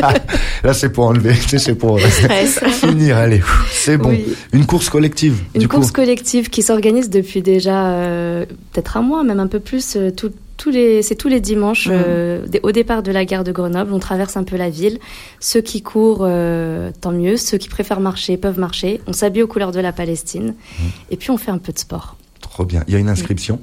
Là, 0.64 0.74
c'est 0.74 0.90
pour 0.90 1.06
enlever, 1.06 1.34
c'est 1.34 1.74
pour 1.74 1.98
finir. 2.00 3.16
Allez, 3.16 3.42
c'est 3.70 3.96
bon. 3.96 4.16
Une 4.52 4.66
course 4.66 4.90
collective. 4.90 5.40
Une 5.54 5.68
course 5.68 5.90
collective 5.90 6.48
qui 6.50 6.62
s'organise 6.62 7.10
depuis 7.10 7.42
déjà 7.42 7.86
euh, 7.86 8.44
peut-être 8.72 8.96
un 8.96 9.02
mois, 9.02 9.24
même 9.24 9.40
un 9.40 9.46
peu 9.46 9.60
plus, 9.60 9.96
euh, 9.96 10.10
tout 10.10 10.32
les, 10.68 11.00
c'est 11.00 11.14
tous 11.14 11.28
les 11.28 11.40
dimanches 11.40 11.86
mmh. 11.86 11.92
euh, 11.92 12.46
au 12.62 12.72
départ 12.72 13.02
de 13.02 13.10
la 13.10 13.24
gare 13.24 13.42
de 13.42 13.52
Grenoble. 13.52 13.94
On 13.94 13.98
traverse 13.98 14.36
un 14.36 14.44
peu 14.44 14.56
la 14.56 14.68
ville. 14.68 14.98
Ceux 15.40 15.62
qui 15.62 15.80
courent, 15.80 16.24
euh, 16.24 16.90
tant 17.00 17.12
mieux. 17.12 17.38
Ceux 17.38 17.56
qui 17.56 17.70
préfèrent 17.70 18.00
marcher 18.00 18.36
peuvent 18.36 18.58
marcher. 18.58 19.00
On 19.06 19.14
s'habille 19.14 19.42
aux 19.42 19.48
couleurs 19.48 19.72
de 19.72 19.80
la 19.80 19.92
Palestine. 19.92 20.48
Mmh. 20.48 20.84
Et 21.12 21.16
puis 21.16 21.30
on 21.30 21.38
fait 21.38 21.50
un 21.50 21.58
peu 21.58 21.72
de 21.72 21.78
sport. 21.78 22.16
Trop 22.42 22.66
bien. 22.66 22.84
Il 22.88 22.92
y 22.92 22.96
a 22.96 22.98
une 22.98 23.08
inscription? 23.08 23.58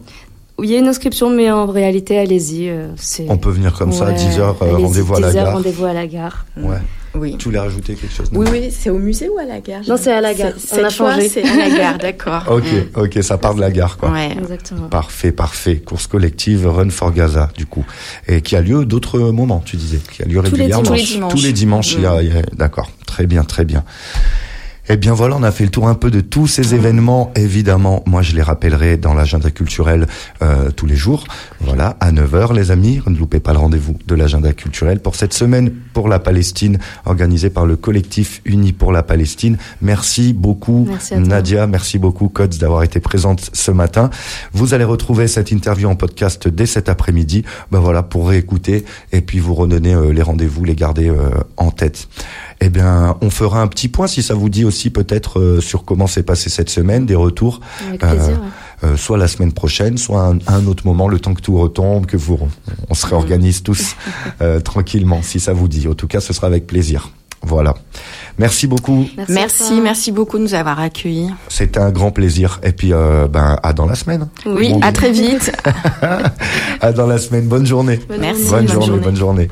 Il 0.63 0.71
y 0.71 0.75
a 0.75 0.79
une 0.79 0.87
inscription, 0.87 1.29
mais 1.29 1.51
en 1.51 1.67
réalité, 1.67 2.17
allez-y. 2.17 2.69
Euh, 2.69 2.87
On 3.27 3.37
peut 3.37 3.51
venir 3.51 3.73
comme 3.73 3.91
ça, 3.91 4.11
10h, 4.11 4.39
euh, 4.39 4.77
rendez-vous 4.77 5.15
à 5.15 5.19
la 5.19 5.31
gare. 5.31 5.53
rendez-vous 5.53 5.85
à 5.85 5.93
la 5.93 6.07
gare. 6.07 6.47
Ouais. 6.57 6.77
Oui. 7.17 7.35
Tu 7.37 7.45
voulais 7.45 7.59
rajouter 7.59 7.95
quelque 7.95 8.13
chose 8.13 8.29
Oui, 8.33 8.47
oui, 8.51 8.69
c'est 8.71 8.89
au 8.89 8.99
musée 8.99 9.29
ou 9.29 9.37
à 9.37 9.45
la 9.45 9.59
gare 9.59 9.81
Non, 9.87 9.97
c'est 9.97 10.11
à 10.11 10.21
la 10.21 10.33
gare. 10.33 10.53
On 10.71 10.83
a 10.83 10.89
changé. 10.89 11.29
C'est 11.29 11.43
à 11.43 11.55
la 11.55 11.69
gare, 11.69 11.97
d'accord. 11.99 12.43
ok, 12.49 12.63
ok, 12.95 13.23
ça 13.23 13.37
part 13.37 13.55
de 13.55 13.61
la 13.61 13.71
gare, 13.71 13.97
quoi. 13.97 14.11
Ouais. 14.11 14.35
Exactement. 14.39 14.87
Parfait, 14.87 15.31
parfait. 15.31 15.77
Course 15.77 16.07
collective 16.07 16.67
Run 16.67 16.89
for 16.89 17.11
Gaza, 17.11 17.49
du 17.57 17.65
coup. 17.65 17.85
Et 18.27 18.41
qui 18.41 18.55
a 18.55 18.61
lieu 18.61 18.85
d'autres 18.85 19.19
moments, 19.19 19.61
tu 19.65 19.77
disais. 19.77 19.99
Qui 20.11 20.23
a 20.23 20.25
lieu 20.25 20.39
régulièrement. 20.39 20.83
Tous 20.83 20.93
les 20.93 21.03
dimanches. 21.03 21.33
Tous 21.33 21.43
les 21.43 21.53
dimanches, 21.53 21.93
il 21.93 22.01
y 22.01 22.05
a 22.05 22.21
d'accord. 22.53 22.89
Très 23.05 23.25
bien, 23.25 23.43
très 23.43 23.65
bien. 23.65 23.83
Eh 24.89 24.95
bien 24.95 25.13
voilà, 25.13 25.35
on 25.35 25.43
a 25.43 25.51
fait 25.51 25.65
le 25.65 25.69
tour 25.69 25.89
un 25.89 25.95
peu 25.95 26.09
de 26.09 26.21
tous 26.21 26.47
ces 26.47 26.73
événements. 26.73 27.31
Évidemment, 27.35 28.03
moi 28.05 28.21
je 28.21 28.33
les 28.33 28.41
rappellerai 28.41 28.95
dans 28.95 29.13
l'agenda 29.13 29.51
culturel 29.51 30.07
euh, 30.41 30.71
tous 30.71 30.85
les 30.85 30.95
jours. 30.95 31.25
Voilà, 31.59 31.97
à 31.99 32.13
9h 32.13 32.55
les 32.55 32.71
amis, 32.71 33.01
ne 33.05 33.17
loupez 33.17 33.41
pas 33.41 33.51
le 33.51 33.59
rendez-vous 33.59 33.97
de 34.07 34.15
l'agenda 34.15 34.53
culturel 34.53 35.01
pour 35.01 35.15
cette 35.15 35.33
semaine 35.33 35.71
pour 35.91 36.07
la 36.07 36.19
Palestine 36.19 36.79
organisée 37.03 37.49
par 37.49 37.65
le 37.65 37.75
collectif 37.75 38.41
Uni 38.45 38.71
pour 38.71 38.93
la 38.93 39.03
Palestine. 39.03 39.57
Merci 39.81 40.31
beaucoup 40.31 40.87
Nadia, 41.11 41.67
merci 41.67 41.99
beaucoup 41.99 42.29
Codes 42.29 42.57
d'avoir 42.57 42.83
été 42.83 43.01
présente 43.01 43.49
ce 43.51 43.71
matin. 43.71 44.09
Vous 44.53 44.73
allez 44.73 44.85
retrouver 44.85 45.27
cette 45.27 45.51
interview 45.51 45.89
en 45.89 45.95
podcast 45.95 46.47
dès 46.47 46.65
cet 46.65 46.87
après-midi. 46.87 47.43
Ben 47.71 47.79
voilà, 47.79 48.03
pour 48.03 48.29
réécouter 48.29 48.85
et 49.11 49.19
puis 49.19 49.39
vous 49.39 49.53
redonner 49.53 49.93
euh, 49.93 50.13
les 50.13 50.21
rendez-vous, 50.21 50.63
les 50.63 50.75
garder 50.75 51.09
euh, 51.09 51.29
en 51.57 51.71
tête 51.71 52.07
eh 52.59 52.69
bien, 52.69 53.15
on 53.21 53.29
fera 53.29 53.61
un 53.61 53.67
petit 53.67 53.87
point 53.87 54.07
si 54.07 54.23
ça 54.23 54.33
vous 54.33 54.49
dit 54.49 54.65
aussi 54.65 54.89
peut-être 54.89 55.39
euh, 55.39 55.61
sur 55.61 55.85
comment 55.85 56.07
s'est 56.07 56.23
passé 56.23 56.49
cette 56.49 56.69
semaine, 56.69 57.05
des 57.05 57.15
retours. 57.15 57.59
Avec 57.87 58.01
plaisir, 58.01 58.41
euh, 58.83 58.87
euh, 58.87 58.97
soit 58.97 59.17
la 59.17 59.27
semaine 59.27 59.51
prochaine, 59.51 59.97
soit 59.97 60.33
à 60.47 60.53
un, 60.53 60.65
autre 60.65 60.85
moment, 60.85 61.07
le 61.07 61.19
temps 61.19 61.33
que 61.33 61.41
tout 61.41 61.57
retombe, 61.57 62.07
que 62.07 62.17
vous, 62.17 62.39
on 62.89 62.93
se 62.93 63.05
réorganise 63.05 63.61
tous 63.61 63.95
tranquillement, 64.63 65.21
si 65.21 65.39
ça 65.39 65.53
vous 65.53 65.67
dit. 65.67 65.87
En 65.87 65.93
tout 65.93 66.07
cas, 66.07 66.19
ce 66.19 66.33
sera 66.33 66.47
avec 66.47 66.65
plaisir. 66.65 67.11
Voilà. 67.43 67.75
Merci 68.39 68.65
beaucoup. 68.65 69.05
Merci, 69.29 69.79
merci, 69.79 70.11
beaucoup 70.11 70.39
de 70.39 70.43
nous 70.43 70.55
avoir 70.55 70.79
accueillis. 70.79 71.29
C'était 71.49 71.79
un 71.79 71.91
grand 71.91 72.09
plaisir. 72.09 72.59
Et 72.63 72.71
puis, 72.71 72.89
ben, 72.89 73.57
à 73.61 73.73
dans 73.73 73.85
la 73.85 73.95
semaine. 73.95 74.27
Oui, 74.47 74.73
à 74.81 74.91
très 74.91 75.11
vite. 75.11 75.51
à 76.81 76.91
dans 76.91 77.05
la 77.05 77.19
semaine. 77.19 77.47
Bonne 77.47 77.67
journée. 77.67 77.99
Merci. 78.19 78.49
Bonne, 78.49 78.67
journée, 78.67 78.99
bonne 78.99 79.15
journée. 79.15 79.47